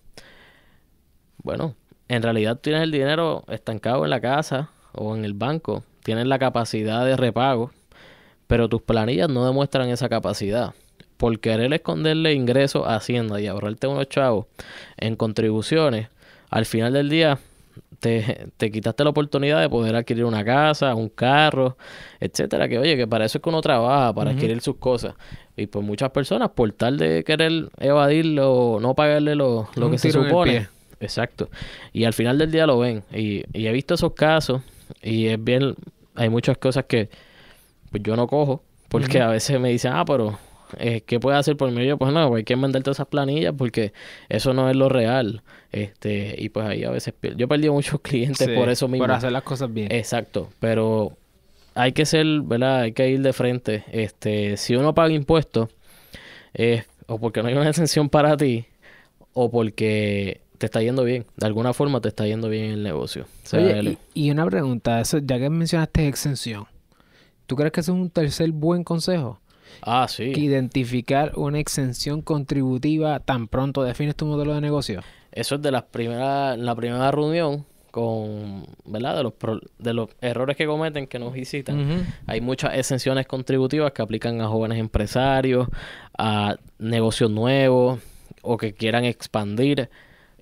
Bueno, 1.42 1.76
en 2.08 2.22
realidad 2.22 2.58
tienes 2.60 2.82
el 2.82 2.90
dinero 2.90 3.44
estancado 3.48 4.04
en 4.04 4.10
la 4.10 4.20
casa 4.20 4.68
o 4.92 5.16
en 5.16 5.24
el 5.24 5.32
banco. 5.32 5.82
Tienes 6.02 6.26
la 6.26 6.38
capacidad 6.38 7.06
de 7.06 7.16
repago, 7.16 7.70
pero 8.46 8.68
tus 8.68 8.82
planillas 8.82 9.30
no 9.30 9.46
demuestran 9.46 9.88
esa 9.88 10.10
capacidad. 10.10 10.74
Por 11.16 11.40
querer 11.40 11.72
esconderle 11.72 12.34
ingresos 12.34 12.86
a 12.86 12.96
Hacienda 12.96 13.40
y 13.40 13.46
ahorrarte 13.46 13.86
unos 13.86 14.06
chavos 14.10 14.44
en 14.98 15.16
contribuciones, 15.16 16.08
al 16.50 16.66
final 16.66 16.92
del 16.92 17.08
día 17.08 17.38
te, 18.00 18.70
quitaste 18.70 19.04
la 19.04 19.10
oportunidad 19.10 19.60
de 19.60 19.68
poder 19.68 19.96
adquirir 19.96 20.24
una 20.24 20.44
casa, 20.44 20.94
un 20.94 21.08
carro, 21.08 21.76
etcétera, 22.20 22.68
que 22.68 22.78
oye, 22.78 22.96
que 22.96 23.06
para 23.06 23.24
eso 23.24 23.38
es 23.38 23.42
que 23.42 23.48
uno 23.48 23.60
trabaja, 23.60 24.12
para 24.12 24.30
adquirir 24.30 24.60
sus 24.60 24.76
cosas. 24.76 25.14
Y 25.56 25.66
pues 25.66 25.84
muchas 25.84 26.10
personas, 26.10 26.50
por 26.50 26.72
tal 26.72 26.98
de 26.98 27.24
querer 27.24 27.68
evadirlo, 27.78 28.78
no 28.80 28.94
pagarle 28.94 29.34
lo, 29.34 29.68
lo 29.74 29.90
que 29.90 29.98
se 29.98 30.10
supone. 30.10 30.68
Exacto. 31.00 31.48
Y 31.92 32.04
al 32.04 32.12
final 32.12 32.38
del 32.38 32.50
día 32.50 32.66
lo 32.66 32.78
ven. 32.78 33.02
Y, 33.12 33.44
y 33.52 33.66
he 33.66 33.72
visto 33.72 33.94
esos 33.94 34.12
casos 34.14 34.62
y 35.02 35.26
es 35.26 35.42
bien, 35.42 35.74
hay 36.14 36.28
muchas 36.28 36.58
cosas 36.58 36.84
que 36.86 37.08
pues 37.90 38.02
yo 38.02 38.16
no 38.16 38.26
cojo, 38.26 38.62
porque 38.88 39.20
a 39.20 39.28
veces 39.28 39.60
me 39.60 39.68
dicen, 39.68 39.92
ah, 39.94 40.04
pero 40.04 40.38
eh, 40.78 41.02
¿qué 41.06 41.20
puede 41.20 41.36
hacer 41.36 41.56
por 41.56 41.70
medio? 41.70 41.98
Pues 41.98 42.12
no, 42.12 42.34
hay 42.34 42.44
que 42.44 42.56
mandar 42.56 42.82
todas 42.82 42.96
esas 42.96 43.08
planillas 43.08 43.54
porque 43.56 43.92
eso 44.28 44.52
no 44.52 44.68
es 44.70 44.76
lo 44.76 44.88
real. 44.88 45.42
Este, 45.72 46.34
y 46.38 46.48
pues 46.50 46.66
ahí 46.66 46.84
a 46.84 46.90
veces 46.90 47.14
yo 47.22 47.44
he 47.44 47.48
perdido 47.48 47.72
muchos 47.72 48.00
clientes 48.02 48.48
por 48.48 48.68
eso 48.68 48.88
mismo. 48.88 49.06
Por 49.06 49.12
hacer 49.12 49.32
las 49.32 49.42
cosas 49.42 49.72
bien. 49.72 49.90
Exacto, 49.90 50.50
pero 50.60 51.16
hay 51.74 51.92
que 51.92 52.06
ser, 52.06 52.26
¿verdad? 52.42 52.82
Hay 52.82 52.92
que 52.92 53.08
ir 53.08 53.22
de 53.22 53.32
frente. 53.32 53.84
Este, 53.90 54.56
si 54.56 54.76
uno 54.76 54.94
paga 54.94 55.12
impuestos, 55.12 55.68
es 56.52 56.84
o 57.06 57.18
porque 57.18 57.42
no 57.42 57.48
hay 57.48 57.54
una 57.54 57.68
exención 57.70 58.08
para 58.08 58.36
ti, 58.36 58.66
o 59.32 59.50
porque 59.50 60.40
te 60.58 60.66
está 60.66 60.80
yendo 60.80 61.04
bien. 61.04 61.26
De 61.36 61.46
alguna 61.46 61.72
forma 61.72 62.00
te 62.00 62.08
está 62.08 62.26
yendo 62.26 62.48
bien 62.48 62.70
el 62.70 62.82
negocio. 62.82 63.26
y, 64.14 64.30
una 64.30 64.46
pregunta, 64.46 65.00
eso, 65.00 65.18
ya 65.18 65.38
que 65.38 65.50
mencionaste 65.50 66.08
exención, 66.08 66.66
¿tú 67.46 67.56
crees 67.56 67.72
que 67.72 67.80
eso 67.80 67.92
es 67.92 67.98
un 67.98 68.10
tercer 68.10 68.50
buen 68.52 68.84
consejo? 68.84 69.40
Ah, 69.82 70.06
sí. 70.08 70.32
Que 70.32 70.40
identificar 70.40 71.32
una 71.36 71.58
exención 71.58 72.22
contributiva 72.22 73.20
tan 73.20 73.48
pronto 73.48 73.82
defines 73.82 74.16
tu 74.16 74.26
modelo 74.26 74.54
de 74.54 74.60
negocio. 74.60 75.02
Eso 75.32 75.56
es 75.56 75.62
de 75.62 75.70
las 75.72 75.82
primeras, 75.84 76.58
la 76.58 76.74
primera 76.74 77.10
reunión 77.10 77.64
con, 77.90 78.66
¿verdad? 78.84 79.16
De 79.16 79.22
los, 79.22 79.32
pro- 79.34 79.60
de 79.78 79.94
los 79.94 80.08
errores 80.20 80.56
que 80.56 80.66
cometen 80.66 81.06
que 81.06 81.18
nos 81.18 81.32
visitan. 81.32 82.06
Hay 82.26 82.40
muchas 82.40 82.74
exenciones 82.76 83.26
contributivas 83.26 83.92
que 83.92 84.02
aplican 84.02 84.40
a 84.40 84.48
jóvenes 84.48 84.78
empresarios, 84.78 85.68
a 86.18 86.56
negocios 86.78 87.30
nuevos 87.30 88.00
o 88.42 88.56
que 88.56 88.72
quieran 88.74 89.04
expandir. 89.04 89.90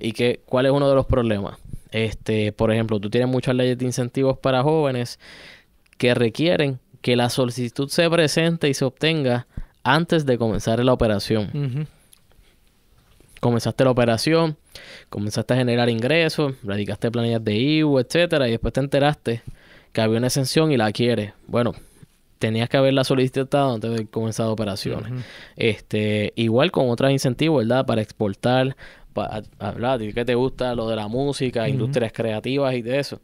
¿Y 0.00 0.12
que, 0.12 0.40
cuál 0.46 0.66
es 0.66 0.72
uno 0.72 0.88
de 0.88 0.94
los 0.94 1.06
problemas? 1.06 1.58
Este, 1.90 2.52
por 2.52 2.72
ejemplo, 2.72 2.98
tú 2.98 3.10
tienes 3.10 3.28
muchas 3.28 3.54
leyes 3.54 3.76
de 3.76 3.84
incentivos 3.84 4.38
para 4.38 4.62
jóvenes 4.62 5.18
que 5.98 6.14
requieren 6.14 6.80
que 7.02 7.16
la 7.16 7.28
solicitud 7.28 7.88
se 7.88 8.08
presente 8.08 8.68
y 8.68 8.74
se 8.74 8.84
obtenga 8.84 9.46
antes 9.82 10.24
de 10.24 10.38
comenzar 10.38 10.82
la 10.84 10.92
operación. 10.92 11.88
Comenzaste 13.40 13.82
la 13.82 13.90
operación, 13.90 14.56
comenzaste 15.08 15.54
a 15.54 15.56
generar 15.56 15.90
ingresos, 15.90 16.54
radicaste 16.62 17.10
planillas 17.10 17.44
de 17.44 17.56
IVU, 17.56 17.98
etcétera, 17.98 18.46
y 18.46 18.52
después 18.52 18.72
te 18.72 18.78
enteraste 18.80 19.42
que 19.92 20.00
había 20.00 20.18
una 20.18 20.28
exención 20.28 20.70
y 20.70 20.76
la 20.76 20.92
quieres. 20.92 21.32
Bueno, 21.48 21.74
tenías 22.38 22.68
que 22.68 22.76
haberla 22.76 23.02
solicitado 23.02 23.74
antes 23.74 23.90
de 23.90 24.06
comenzar 24.06 24.46
operaciones. 24.46 25.10
Ujú. 25.10 25.20
Este, 25.56 26.32
igual 26.36 26.70
con 26.70 26.88
otros 26.88 27.10
incentivos, 27.10 27.66
¿verdad? 27.66 27.84
Para 27.84 28.00
exportar, 28.00 28.76
para 29.12 29.42
hablar, 29.58 30.00
¿qué 30.14 30.24
te 30.24 30.36
gusta? 30.36 30.76
Lo 30.76 30.88
de 30.88 30.94
la 30.94 31.08
música, 31.08 31.68
industrias 31.68 32.12
creativas 32.12 32.74
y 32.74 32.82
de 32.82 33.00
eso. 33.00 33.20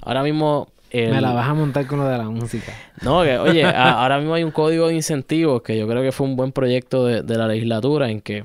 Ahora 0.00 0.22
mismo... 0.22 0.68
el- 1.04 1.10
Me 1.12 1.20
la 1.20 1.32
vas 1.32 1.48
a 1.48 1.54
montar 1.54 1.86
con 1.86 1.98
lo 2.00 2.06
de 2.08 2.18
la 2.18 2.28
música. 2.28 2.72
no, 3.02 3.22
que, 3.22 3.38
oye, 3.38 3.64
a- 3.64 4.02
ahora 4.02 4.18
mismo 4.18 4.34
hay 4.34 4.44
un 4.44 4.50
código 4.50 4.88
de 4.88 4.94
incentivos 4.94 5.62
que 5.62 5.76
yo 5.78 5.86
creo 5.88 6.02
que 6.02 6.12
fue 6.12 6.26
un 6.26 6.36
buen 6.36 6.52
proyecto 6.52 7.04
de, 7.06 7.22
de 7.22 7.36
la 7.38 7.46
legislatura 7.48 8.10
en 8.10 8.20
que 8.20 8.44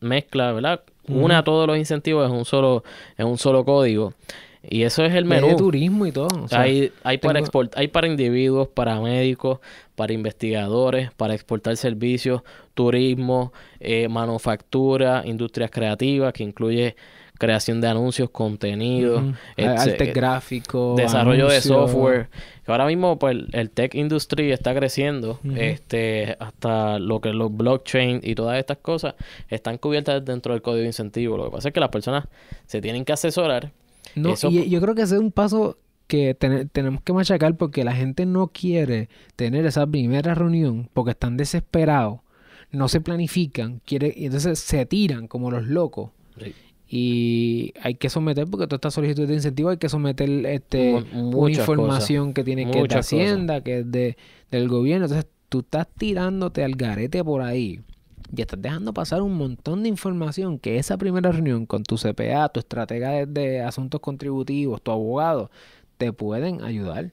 mezcla, 0.00 0.52
¿verdad? 0.52 0.80
Une 1.08 1.34
a 1.34 1.42
todos 1.42 1.66
los 1.66 1.76
incentivos 1.76 2.30
en 2.30 2.36
un 2.36 2.44
solo, 2.44 2.84
en 3.18 3.26
un 3.26 3.36
solo 3.38 3.64
código. 3.64 4.14
Y 4.64 4.82
eso 4.84 5.04
es 5.04 5.12
el 5.14 5.26
Y 5.26 5.32
hay 5.32 5.40
de 5.40 5.46
menú. 5.46 5.56
turismo 5.56 6.06
y 6.06 6.12
todo. 6.12 6.28
o 6.44 6.46
sea, 6.48 6.60
hay, 6.60 6.92
hay 7.02 7.18
para 7.18 7.40
export, 7.40 7.76
hay 7.76 7.88
para 7.88 8.06
individuos, 8.06 8.68
para 8.68 9.00
médicos, 9.00 9.58
para 9.96 10.12
investigadores, 10.12 11.10
para 11.16 11.34
exportar 11.34 11.76
servicios, 11.76 12.42
turismo, 12.74 13.52
eh, 13.80 14.06
manufactura, 14.08 15.22
industrias 15.24 15.70
creativas, 15.72 16.32
que 16.32 16.44
incluye 16.44 16.94
creación 17.46 17.80
de 17.80 17.88
anuncios, 17.88 18.30
contenido, 18.30 19.34
etc- 19.56 19.78
Arte 19.92 20.12
gráfico. 20.12 20.94
desarrollo 20.96 21.48
de 21.48 21.60
software. 21.60 22.28
Ahora 22.66 22.86
mismo, 22.86 23.18
pues, 23.18 23.36
el- 23.52 23.70
tech 23.70 23.94
industry 23.96 24.52
está 24.52 24.74
creciendo. 24.74 25.40
Este, 25.56 26.36
hasta 26.38 26.98
lo 27.00 27.20
que 27.20 27.32
los 27.32 27.54
blockchain 27.54 28.20
y 28.22 28.34
todas 28.34 28.58
estas 28.58 28.78
cosas 28.78 29.14
están 29.48 29.78
cubiertas 29.78 30.24
dentro 30.24 30.52
del 30.52 30.62
código 30.62 30.82
de 30.82 30.86
incentivo. 30.86 31.36
Lo 31.36 31.46
que 31.46 31.50
pasa 31.50 31.68
es 31.68 31.74
que 31.74 31.80
las 31.80 31.88
personas 31.90 32.26
se 32.66 32.80
tienen 32.80 33.04
que 33.04 33.12
asesorar. 33.12 33.72
No, 34.14 34.30
Eso- 34.34 34.48
y 34.50 34.68
yo 34.70 34.80
creo 34.80 34.94
que 34.94 35.02
ese 35.02 35.16
es 35.16 35.20
un 35.20 35.32
paso 35.32 35.78
que 36.06 36.34
ten- 36.34 36.68
tenemos 36.68 37.02
que 37.02 37.12
machacar 37.12 37.56
porque 37.56 37.84
la 37.84 37.94
gente 37.94 38.26
no 38.26 38.48
quiere 38.48 39.08
tener 39.36 39.64
esa 39.66 39.86
primera 39.86 40.34
reunión 40.34 40.88
porque 40.92 41.12
están 41.12 41.36
desesperados, 41.36 42.20
no 42.70 42.88
se 42.88 43.00
planifican, 43.00 43.80
quiere, 43.84 44.12
y 44.16 44.26
entonces 44.26 44.58
se 44.58 44.84
tiran 44.86 45.26
como 45.28 45.50
los 45.50 45.64
locos. 45.66 46.10
Y 46.94 47.72
hay 47.80 47.94
que 47.94 48.10
someter, 48.10 48.46
porque 48.46 48.66
toda 48.66 48.76
esta 48.76 48.90
solicitud 48.90 49.26
de 49.26 49.32
incentivo 49.32 49.70
hay 49.70 49.78
que 49.78 49.88
someter 49.88 50.28
este, 50.44 51.02
Mu- 51.14 51.28
una 51.38 51.50
información 51.52 52.34
que 52.34 52.44
tiene 52.44 52.64
que 52.70 52.80
es 52.80 52.82
de 52.82 52.88
cosas. 52.88 53.06
Hacienda, 53.06 53.60
que 53.62 53.78
es 53.78 53.90
de, 53.90 54.18
del 54.50 54.68
gobierno. 54.68 55.06
Entonces 55.06 55.26
tú 55.48 55.60
estás 55.60 55.88
tirándote 55.96 56.62
al 56.62 56.72
garete 56.74 57.24
por 57.24 57.40
ahí 57.40 57.80
y 58.36 58.40
estás 58.42 58.60
dejando 58.60 58.92
pasar 58.92 59.22
un 59.22 59.34
montón 59.38 59.82
de 59.82 59.88
información 59.88 60.58
que 60.58 60.76
esa 60.76 60.98
primera 60.98 61.32
reunión 61.32 61.64
con 61.64 61.82
tu 61.82 61.96
CPA, 61.96 62.50
tu 62.50 62.60
estratega 62.60 63.10
de, 63.12 63.24
de 63.26 63.60
asuntos 63.62 64.00
contributivos, 64.02 64.82
tu 64.82 64.90
abogado, 64.90 65.50
te 65.96 66.12
pueden 66.12 66.62
ayudar. 66.62 67.12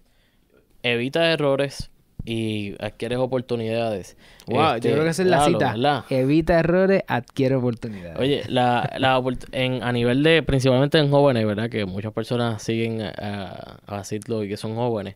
Evita 0.84 1.32
errores 1.32 1.89
y 2.30 2.76
adquieres 2.80 3.18
oportunidades. 3.18 4.15
Wow, 4.46 4.76
Este, 4.76 4.89
yo 4.89 4.94
creo 4.94 5.04
que 5.06 5.10
esa 5.10 5.24
es 5.24 5.28
la 5.30 5.46
cita. 5.46 5.72
¿verdad? 5.72 6.06
Evita 6.12 6.60
errores, 6.60 7.02
adquiere 7.08 7.56
oportunidades. 7.56 8.20
Oye, 8.20 8.44
la, 8.48 8.88
la 9.00 9.20
en, 9.52 9.82
a 9.82 9.92
nivel 9.92 10.22
de, 10.22 10.44
principalmente 10.44 11.00
en 11.00 11.10
jóvenes, 11.10 11.44
¿verdad? 11.48 11.72
Que 11.72 11.86
muchas 11.86 12.13
personas 12.13 12.62
siguen 12.62 13.02
a, 13.02 13.80
a, 13.88 14.04
Citlo 14.04 14.44
y 14.44 14.48
que 14.48 14.58
son 14.58 14.76
jóvenes. 14.76 15.15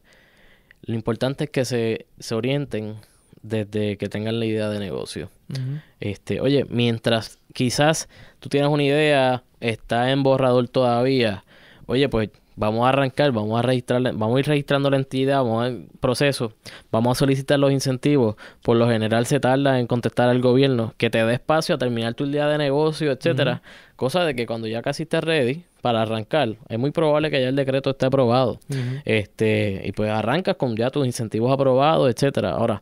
Lo 0.82 0.96
importante 0.96 1.44
es 1.44 1.50
que 1.52 1.66
se, 1.66 2.08
se 2.18 2.34
orienten 2.34 2.96
desde 3.44 3.98
que 3.98 4.10
tengan 4.10 4.40
la 4.40 4.48
idea 4.48 4.70
de 4.70 4.80
negocio. 4.80 5.30
Este, 6.00 6.42
oye, 6.42 6.66
mientras 6.68 7.38
quizás 7.54 8.10
tú 8.40 8.50
tienes 8.50 8.72
una 8.72 8.84
idea, 8.84 9.44
está 9.60 10.10
en 10.10 10.24
borrador 10.24 10.68
todavía, 10.68 11.44
oye, 11.86 12.10
pues 12.10 12.32
vamos 12.56 12.86
a 12.86 12.90
arrancar, 12.90 13.32
vamos 13.32 13.58
a 13.60 13.62
registrar, 13.62 14.02
vamos 14.02 14.38
a 14.38 14.40
ir 14.40 14.48
registrando 14.48 14.90
la 14.90 14.98
entidad, 14.98 15.38
vamos 15.38 15.66
al 15.66 15.86
proceso, 16.00 16.54
vamos 16.92 17.18
a 17.18 17.20
solicitar 17.20 17.60
los 17.60 17.72
incentivos. 17.72 18.36
Por 18.62 18.78
lo 18.78 18.88
general 18.88 19.26
se 19.26 19.40
tarda 19.40 19.80
en 19.80 19.88
contestar 19.88 20.30
al 20.30 20.42
gobierno 20.42 20.94
que 20.98 21.10
te 21.10 21.24
dé 21.24 21.34
espacio 21.34 21.76
a 21.76 21.78
terminar 21.78 22.14
tu 22.14 22.26
idea 22.26 22.48
de 22.48 22.58
negocio, 22.58 23.12
etcétera. 23.12 23.62
Cosa 23.96 24.26
de 24.26 24.36
que 24.36 24.46
cuando 24.46 24.68
ya 24.68 24.82
casi 24.82 25.04
estés 25.04 25.24
ready 25.24 25.64
para 25.82 26.02
arrancar, 26.02 26.56
es 26.70 26.80
muy 26.80 26.92
probable 26.92 27.30
que 27.30 27.42
ya 27.42 27.50
el 27.50 27.56
decreto 27.56 27.92
esté 27.92 28.06
aprobado. 28.06 28.60
Este, 29.06 29.82
y 29.86 29.92
pues 29.92 30.10
arrancas 30.10 30.56
con 30.56 30.76
ya 30.76 30.90
tus 30.90 31.06
incentivos 31.06 31.52
aprobados, 31.52 32.10
etcétera. 32.10 32.52
Ahora, 32.52 32.82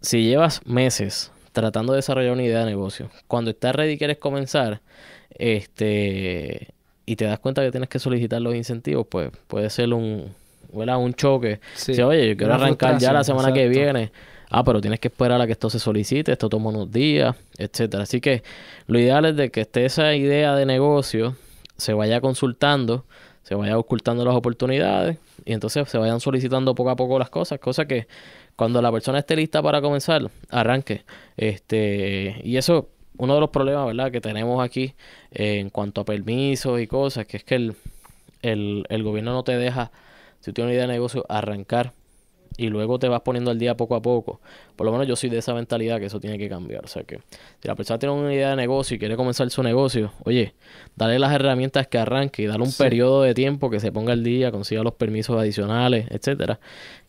si 0.00 0.24
llevas 0.24 0.60
meses 0.66 1.32
tratando 1.52 1.92
de 1.92 1.98
desarrollar 1.98 2.32
una 2.32 2.42
idea 2.42 2.60
de 2.60 2.66
negocio, 2.66 3.10
cuando 3.28 3.50
estás 3.50 3.74
ready 3.74 3.92
y 3.92 3.98
quieres 3.98 4.18
comenzar, 4.18 4.82
este, 5.30 6.73
y 7.06 7.16
te 7.16 7.24
das 7.24 7.38
cuenta 7.38 7.62
que 7.62 7.70
tienes 7.70 7.88
que 7.88 7.98
solicitar 7.98 8.40
los 8.40 8.54
incentivos, 8.54 9.06
pues 9.08 9.30
puede 9.46 9.70
ser 9.70 9.92
un, 9.92 10.34
¿verdad? 10.72 10.98
un 10.98 11.14
choque. 11.14 11.60
Sí. 11.74 11.94
Si, 11.94 12.02
oye, 12.02 12.28
yo 12.28 12.36
quiero 12.36 12.54
arrancar 12.54 12.98
ya 12.98 13.12
la 13.12 13.24
semana 13.24 13.52
que 13.52 13.68
viene. 13.68 14.12
Ah, 14.50 14.62
pero 14.62 14.80
tienes 14.80 15.00
que 15.00 15.08
esperar 15.08 15.40
a 15.40 15.46
que 15.46 15.52
esto 15.52 15.68
se 15.68 15.80
solicite, 15.80 16.30
esto 16.30 16.48
toma 16.48 16.70
unos 16.70 16.92
días, 16.92 17.34
etcétera. 17.58 18.04
Así 18.04 18.20
que 18.20 18.42
lo 18.86 18.98
ideal 19.00 19.24
es 19.24 19.36
de 19.36 19.50
que 19.50 19.62
esté 19.62 19.84
esa 19.84 20.14
idea 20.14 20.54
de 20.54 20.64
negocio, 20.64 21.36
se 21.76 21.92
vaya 21.92 22.20
consultando, 22.20 23.04
se 23.42 23.54
vaya 23.56 23.76
ocultando 23.76 24.24
las 24.24 24.34
oportunidades 24.34 25.18
y 25.44 25.54
entonces 25.54 25.88
se 25.88 25.98
vayan 25.98 26.20
solicitando 26.20 26.74
poco 26.74 26.90
a 26.90 26.96
poco 26.96 27.18
las 27.18 27.30
cosas, 27.30 27.58
cosa 27.58 27.86
que 27.86 28.06
cuando 28.54 28.80
la 28.80 28.92
persona 28.92 29.18
esté 29.18 29.34
lista 29.34 29.62
para 29.62 29.80
comenzar, 29.80 30.30
arranque. 30.50 31.04
Este, 31.36 32.40
y 32.44 32.56
eso, 32.56 32.88
uno 33.18 33.34
de 33.34 33.40
los 33.40 33.50
problemas, 33.50 33.86
¿verdad?, 33.86 34.10
que 34.10 34.20
tenemos 34.20 34.62
aquí 34.64 34.94
eh, 35.32 35.58
en 35.60 35.70
cuanto 35.70 36.00
a 36.00 36.04
permisos 36.04 36.80
y 36.80 36.86
cosas, 36.86 37.26
que 37.26 37.36
es 37.38 37.44
que 37.44 37.54
el, 37.56 37.74
el, 38.42 38.84
el 38.88 39.02
gobierno 39.02 39.32
no 39.32 39.42
te 39.44 39.56
deja, 39.56 39.90
si 40.40 40.50
tú 40.50 40.54
tienes 40.54 40.70
una 40.70 40.74
idea 40.74 40.86
de 40.86 40.92
negocio, 40.92 41.24
arrancar 41.28 41.92
y 42.56 42.68
luego 42.68 43.00
te 43.00 43.08
vas 43.08 43.22
poniendo 43.22 43.50
al 43.50 43.58
día 43.58 43.76
poco 43.76 43.96
a 43.96 44.02
poco. 44.02 44.40
Por 44.76 44.84
lo 44.84 44.92
menos 44.92 45.08
yo 45.08 45.16
soy 45.16 45.28
de 45.28 45.38
esa 45.38 45.54
mentalidad 45.54 45.98
que 45.98 46.06
eso 46.06 46.20
tiene 46.20 46.38
que 46.38 46.48
cambiar. 46.48 46.84
O 46.84 46.86
sea 46.88 47.02
que 47.02 47.16
si 47.60 47.66
la 47.66 47.74
persona 47.74 47.98
tiene 47.98 48.14
una 48.14 48.32
idea 48.32 48.50
de 48.50 48.56
negocio 48.56 48.94
y 48.94 48.98
quiere 49.00 49.16
comenzar 49.16 49.50
su 49.50 49.60
negocio, 49.64 50.12
oye, 50.24 50.54
dale 50.94 51.18
las 51.18 51.32
herramientas 51.32 51.88
que 51.88 51.98
arranque 51.98 52.42
y 52.42 52.46
dale 52.46 52.62
un 52.62 52.70
Sí. 52.70 52.80
periodo 52.80 53.22
de 53.22 53.34
tiempo 53.34 53.70
que 53.70 53.80
se 53.80 53.90
ponga 53.90 54.12
al 54.12 54.22
día, 54.22 54.52
consiga 54.52 54.84
los 54.84 54.94
permisos 54.94 55.36
adicionales, 55.36 56.06
etcétera. 56.10 56.60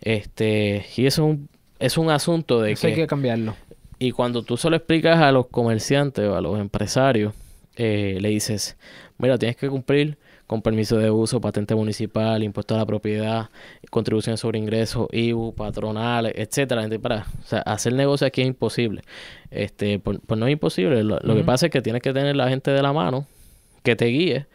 Este, 0.02 0.86
y 0.98 1.06
eso 1.06 1.24
es 1.24 1.30
un, 1.30 1.50
es 1.78 1.98
un 1.98 2.10
asunto 2.10 2.62
de 2.62 2.72
Eso 2.72 2.88
hay 2.88 2.94
que, 2.96 3.02
que 3.02 3.08
cambiarlo. 3.08 3.56
Y 4.00 4.12
cuando 4.12 4.44
tú 4.44 4.58
se 4.58 4.70
lo 4.70 4.76
explicas 4.76 5.20
a 5.20 5.32
los 5.32 5.48
comerciantes 5.48 6.28
o 6.28 6.36
a 6.36 6.42
los 6.42 6.60
empresarios, 6.60 7.34
eh, 7.76 8.18
le 8.22 8.30
dices, 8.30 8.78
mira, 9.18 9.38
tienes 9.38 9.58
que 9.58 9.70
cumplir 9.70 10.18
con 10.48 10.62
permiso 10.62 10.98
de 10.98 11.10
uso, 11.10 11.42
patente 11.42 11.74
municipal, 11.74 12.44
impuesto 12.44 12.76
a 12.76 12.78
la 12.78 12.86
propiedad, 12.86 13.50
contribuciones 13.90 14.40
sobre 14.40 14.60
ingresos, 14.60 15.08
IBU, 15.12 15.56
patronales, 15.56 16.34
etcétera. 16.36 16.82
Gente, 16.82 17.00
para, 17.00 17.26
o 17.44 17.48
sea, 17.48 17.60
hacer 17.62 17.94
negocio 17.94 18.28
aquí 18.28 18.42
es 18.42 18.48
imposible. 18.48 19.02
Este, 19.50 19.98
pues, 20.00 20.20
pues 20.26 20.40
no 20.40 20.46
es 20.46 20.54
imposible. 20.54 21.04
Lo, 21.04 21.20
lo 21.20 21.36
que 21.36 21.44
pasa 21.44 21.66
es 21.68 21.72
que 21.72 21.82
tienes 21.82 22.02
que 22.02 22.14
tener 22.14 22.36
la 22.36 22.48
gente 22.50 22.72
de 22.72 22.82
la 22.82 22.94
mano 22.94 23.26
que 23.82 23.96
te 23.96 24.06
guíe. 24.06 24.46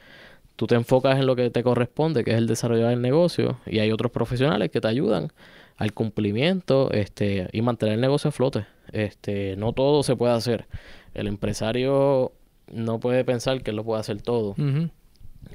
Tú 0.55 0.67
te 0.67 0.75
enfocas 0.75 1.19
en 1.19 1.27
lo 1.27 1.35
que 1.35 1.51
te 1.51 1.63
corresponde, 1.63 2.23
que 2.23 2.33
es 2.33 2.37
el 2.37 2.47
desarrollo 2.47 2.87
del 2.89 3.01
negocio, 3.01 3.59
y 3.67 3.79
hay 3.79 3.91
otros 3.91 4.13
profesionales 4.13 4.71
que 4.71 4.81
te 4.81 4.89
ayudan 4.89 5.33
al 5.77 5.95
cumplimiento 5.95 6.91
este, 6.93 7.49
y 7.53 7.63
mantener 7.63 7.95
el 7.95 8.01
negocio 8.03 8.29
a 8.29 8.33
flote. 8.33 8.67
Este, 8.93 9.57
no 9.57 9.73
todo 9.73 10.03
se 10.03 10.17
puede 10.17 10.35
hacer. 10.35 10.67
El 11.15 11.27
empresario 11.27 12.33
no 12.73 13.01
puede 13.01 13.25
pensar 13.25 13.63
que 13.63 13.71
él 13.71 13.77
lo 13.77 13.85
puede 13.85 14.01
hacer 14.01 14.23
todo. 14.23 14.55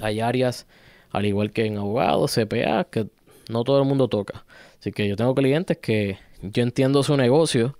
Hay 0.01 0.19
áreas, 0.19 0.67
al 1.11 1.25
igual 1.25 1.51
que 1.51 1.65
en 1.65 1.77
abogados, 1.77 2.35
CPA, 2.35 2.85
que 2.85 3.07
no 3.49 3.63
todo 3.63 3.79
el 3.79 3.87
mundo 3.87 4.07
toca. 4.07 4.45
Así 4.79 4.91
que 4.91 5.07
yo 5.07 5.15
tengo 5.15 5.33
clientes 5.33 5.77
que 5.77 6.17
yo 6.41 6.63
entiendo 6.63 7.03
su 7.03 7.15
negocio, 7.17 7.77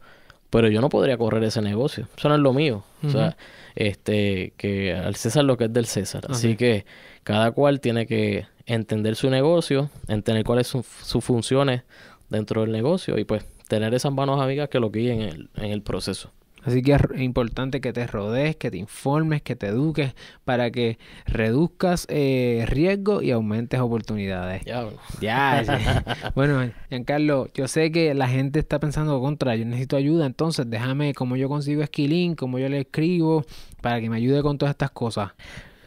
pero 0.50 0.70
yo 0.70 0.82
no 0.82 0.90
podría 0.90 1.18
correr 1.18 1.44
ese 1.44 1.62
negocio. 1.62 2.08
Eso 2.18 2.30
no 2.30 2.36
es 2.36 2.42
lo 2.42 2.54
mío. 2.54 2.84
O 3.04 3.10
sea, 3.10 3.38
este, 3.76 4.54
que 4.58 4.94
al 4.94 5.16
César 5.16 5.44
lo 5.44 5.58
que 5.58 5.66
es 5.66 5.74
del 5.74 5.86
César. 5.86 6.26
Así 6.30 6.56
que 6.56 6.86
cada 7.24 7.52
cual 7.52 7.82
tiene 7.82 8.08
que 8.08 8.48
entender 8.66 9.16
su 9.16 9.30
negocio, 9.30 9.90
entender 10.08 10.44
cuáles 10.44 10.68
son 10.68 10.84
sus 10.84 11.24
funciones 11.24 11.84
dentro 12.30 12.62
del 12.62 12.72
negocio 12.72 13.18
y 13.20 13.24
pues 13.26 13.46
tener 13.68 13.94
esas 13.94 14.14
manos 14.14 14.42
amigas 14.42 14.70
que 14.70 14.80
lo 14.80 14.92
guíen 14.92 15.22
en 15.22 15.30
el, 15.30 15.50
en 15.56 15.72
el 15.72 15.82
proceso. 15.82 16.32
Así 16.66 16.82
que 16.82 16.94
es 16.94 17.22
importante 17.22 17.80
que 17.80 17.94
te 17.94 18.08
rodees, 18.08 18.56
que 18.56 18.72
te 18.72 18.78
informes, 18.78 19.44
que 19.44 19.56
te 19.56 19.68
eduques 19.68 20.16
para 20.46 20.72
que 20.72 20.98
reduzcas 21.28 22.08
eh, 22.10 22.66
riesgo 22.68 23.22
y 23.22 23.30
aumentes 23.30 23.80
oportunidades. 23.80 24.64
Ya, 24.66 24.88
Ya, 25.22 26.04
bueno, 26.36 26.72
Giancarlo, 26.90 27.50
yo 27.54 27.68
sé 27.68 27.92
que 27.92 28.16
la 28.16 28.28
gente 28.28 28.58
está 28.58 28.80
pensando 28.80 29.20
contra, 29.20 29.56
yo 29.56 29.64
necesito 29.66 29.96
ayuda, 29.96 30.26
entonces 30.26 30.68
déjame 30.68 31.14
cómo 31.14 31.36
yo 31.36 31.50
consigo 31.50 31.84
Esquilín, 31.84 32.34
cómo 32.34 32.58
yo 32.58 32.68
le 32.68 32.80
escribo, 32.80 33.46
para 33.82 34.02
que 34.02 34.10
me 34.10 34.18
ayude 34.18 34.42
con 34.42 34.58
todas 34.58 34.74
estas 34.74 34.90
cosas. 34.90 35.34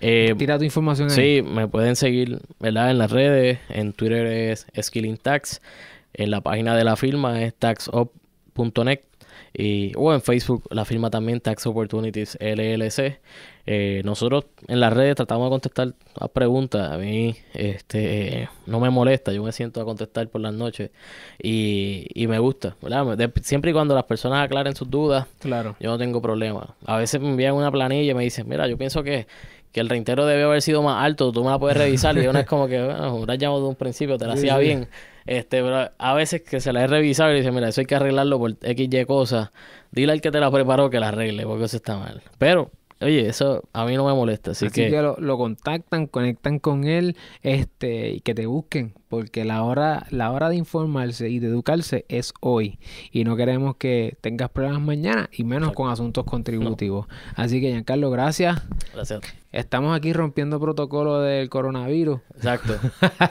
Eh, 0.01 0.33
Tira 0.39 0.59
tu 0.59 0.65
información 0.65 1.11
ahí. 1.11 1.17
Sí, 1.17 1.43
me 1.43 1.67
pueden 1.67 1.97
seguir, 1.97 2.39
¿verdad? 2.61 2.93
En 2.93 2.99
las 2.99 3.11
redes, 3.11 3.59
en 3.69 3.93
Twitter 3.93 4.27
es 4.27 4.69
Skilling 4.81 5.17
Tax, 5.17 5.61
en 6.15 6.31
la 6.31 6.41
página 6.41 6.77
de 6.77 6.85
la 6.85 6.97
firma 6.97 7.43
es 7.43 7.55
taxup.net 7.55 9.01
y 9.55 9.93
o 9.97 10.13
en 10.13 10.21
Facebook 10.21 10.65
la 10.71 10.85
firma 10.85 11.11
también 11.11 11.41
Tax 11.41 11.67
Opportunities 11.67 12.37
LLC. 12.41 13.19
Eh, 13.71 14.03
nosotros 14.05 14.47
en 14.67 14.81
las 14.81 14.93
redes 14.93 15.15
tratamos 15.17 15.47
de 15.47 15.51
contestar 15.51 15.95
las 16.19 16.31
preguntas. 16.31 16.91
A 16.91 16.99
mí 16.99 17.35
este 17.55 18.49
no 18.67 18.81
me 18.81 18.91
molesta, 18.91 19.33
yo 19.33 19.43
me 19.43 19.53
siento 19.53 19.81
a 19.81 19.85
contestar 19.85 20.29
por 20.29 20.41
las 20.41 20.55
noches 20.55 20.91
y, 21.43 22.07
y 22.15 22.27
me 22.27 22.39
gusta, 22.39 22.77
¿verdad? 22.83 23.17
De- 23.17 23.31
siempre 23.43 23.71
y 23.71 23.75
cuando 23.75 23.95
las 23.95 24.05
personas 24.05 24.45
aclaren 24.45 24.75
sus 24.75 24.91
dudas, 24.91 25.27
Claro. 25.41 25.77
yo 25.81 25.91
no 25.91 25.99
tengo 25.99 26.21
problema. 26.23 26.75
A 26.87 26.97
veces 26.97 27.21
me 27.21 27.29
envían 27.31 27.55
una 27.55 27.71
planilla 27.71 28.11
y 28.13 28.15
me 28.15 28.25
dicen, 28.25 28.49
mira, 28.49 28.67
yo 28.69 28.77
pienso 28.79 29.03
que, 29.03 29.27
que 29.73 29.81
el 29.81 29.89
reintero 29.89 30.27
debe 30.27 30.45
haber 30.45 30.63
sido 30.63 30.83
más 30.83 31.05
alto, 31.05 31.31
tú 31.33 31.45
me 31.45 31.51
la 31.51 31.59
puedes 31.59 31.77
revisar. 31.77 32.17
Y 32.19 32.27
uno 32.29 32.39
es 32.41 32.47
como 32.47 32.67
que, 32.69 32.83
bueno, 32.83 33.15
hubieras 33.17 33.39
llamado 33.39 33.63
de 33.63 33.69
un 33.69 33.75
principio, 33.77 34.17
te 34.19 34.27
la 34.27 34.35
Sí, 34.37 34.49
hacía 34.49 34.57
sí. 34.57 34.61
bien. 34.65 34.89
Este, 35.27 35.63
pero 35.63 35.91
a 35.99 36.15
veces 36.15 36.41
que 36.43 36.59
se 36.61 36.73
la 36.73 36.83
he 36.85 36.87
revisado 36.87 37.33
y 37.33 37.37
dice, 37.37 37.51
mira, 37.53 37.69
eso 37.69 37.81
hay 37.83 37.87
que 37.87 37.95
arreglarlo 37.95 38.39
por 38.39 38.57
X, 38.63 38.89
Y 38.91 39.05
cosas. 39.05 39.51
Dile 39.91 40.13
al 40.13 40.21
que 40.23 40.31
te 40.31 40.41
la 40.41 40.51
preparó 40.51 40.89
que 40.89 41.01
la 41.01 41.09
arregle, 41.09 41.45
porque 41.45 41.65
eso 41.65 41.77
está 41.77 41.99
mal. 41.99 42.23
Pero, 42.39 42.71
oye, 43.01 43.29
eso 43.29 43.63
a 43.73 43.85
mí 43.85 43.95
no 43.95 44.07
me 44.07 44.15
molesta. 44.15 44.53
Así, 44.53 44.67
Así, 44.67 44.75
que, 44.75 44.91
que, 44.91 45.03
lo, 45.03 45.17
lo 45.19 45.37
contactan, 45.39 46.07
conectan 46.07 46.59
con 46.59 46.85
él, 46.85 47.17
este, 47.43 48.11
y 48.11 48.21
que 48.21 48.35
te 48.35 48.47
busquen, 48.47 48.95
porque 49.09 49.45
la 49.45 49.63
hora, 49.63 50.07
la 50.11 50.33
hora 50.33 50.49
de 50.49 50.57
informarse 50.57 51.29
y 51.29 51.39
de 51.39 51.49
educarse 51.49 52.05
es 52.09 52.33
hoy. 52.41 52.79
Y 53.13 53.25
no 53.25 53.37
queremos 53.37 53.77
que 53.77 54.17
tengas 54.21 54.51
problemas 54.51 54.81
mañana, 54.81 55.29
y 55.33 55.45
menos 55.45 55.69
Exacto. 55.69 55.77
con 55.77 55.91
asuntos 55.91 56.25
contributivos. 56.25 57.07
Así 57.35 57.61
que, 57.61 57.69
Giancarlo, 57.69 58.11
gracias. 58.11 58.63
gracias. 58.95 59.21
Estamos 59.51 59.97
aquí 59.97 60.13
rompiendo 60.13 60.61
protocolo 60.61 61.21
del 61.21 61.49
coronavirus, 61.49 62.21
Exacto. 62.35 62.75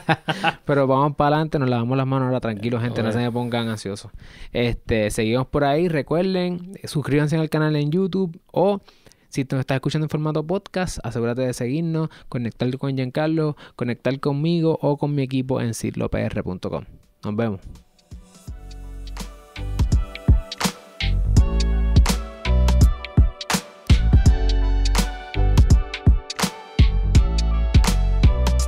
pero 0.66 0.88
vamos 0.88 1.16
para 1.16 1.36
adelante, 1.36 1.60
nos 1.60 1.70
lavamos 1.70 1.96
las 1.96 2.08
manos 2.08 2.26
ahora, 2.26 2.40
tranquilos, 2.40 2.82
gente, 2.82 3.04
no 3.04 3.12
se 3.12 3.20
me 3.20 3.32
pongan 3.32 3.68
ansiosos. 3.68 4.12
Este, 4.52 5.12
seguimos 5.12 5.46
por 5.46 5.64
ahí, 5.64 5.88
recuerden, 5.88 6.72
suscríbanse 6.86 7.38
al 7.38 7.52
canal 7.52 7.76
en 7.76 7.92
YouTube 7.92 8.40
o 8.52 8.82
si 9.30 9.46
tú 9.46 9.56
nos 9.56 9.62
estás 9.62 9.76
escuchando 9.76 10.06
en 10.06 10.10
formato 10.10 10.46
podcast, 10.46 11.00
asegúrate 11.04 11.42
de 11.42 11.54
seguirnos, 11.54 12.10
conectar 12.30 12.76
con 12.78 12.96
Giancarlo, 12.96 13.56
conectar 13.76 14.20
conmigo 14.20 14.78
o 14.82 14.98
con 14.98 15.16
mi 15.16 15.24
equipo 15.24 15.62
en 15.62 15.74
cirlopr.com. 15.74 16.84
Nos 17.24 17.36
vemos. 17.36 17.87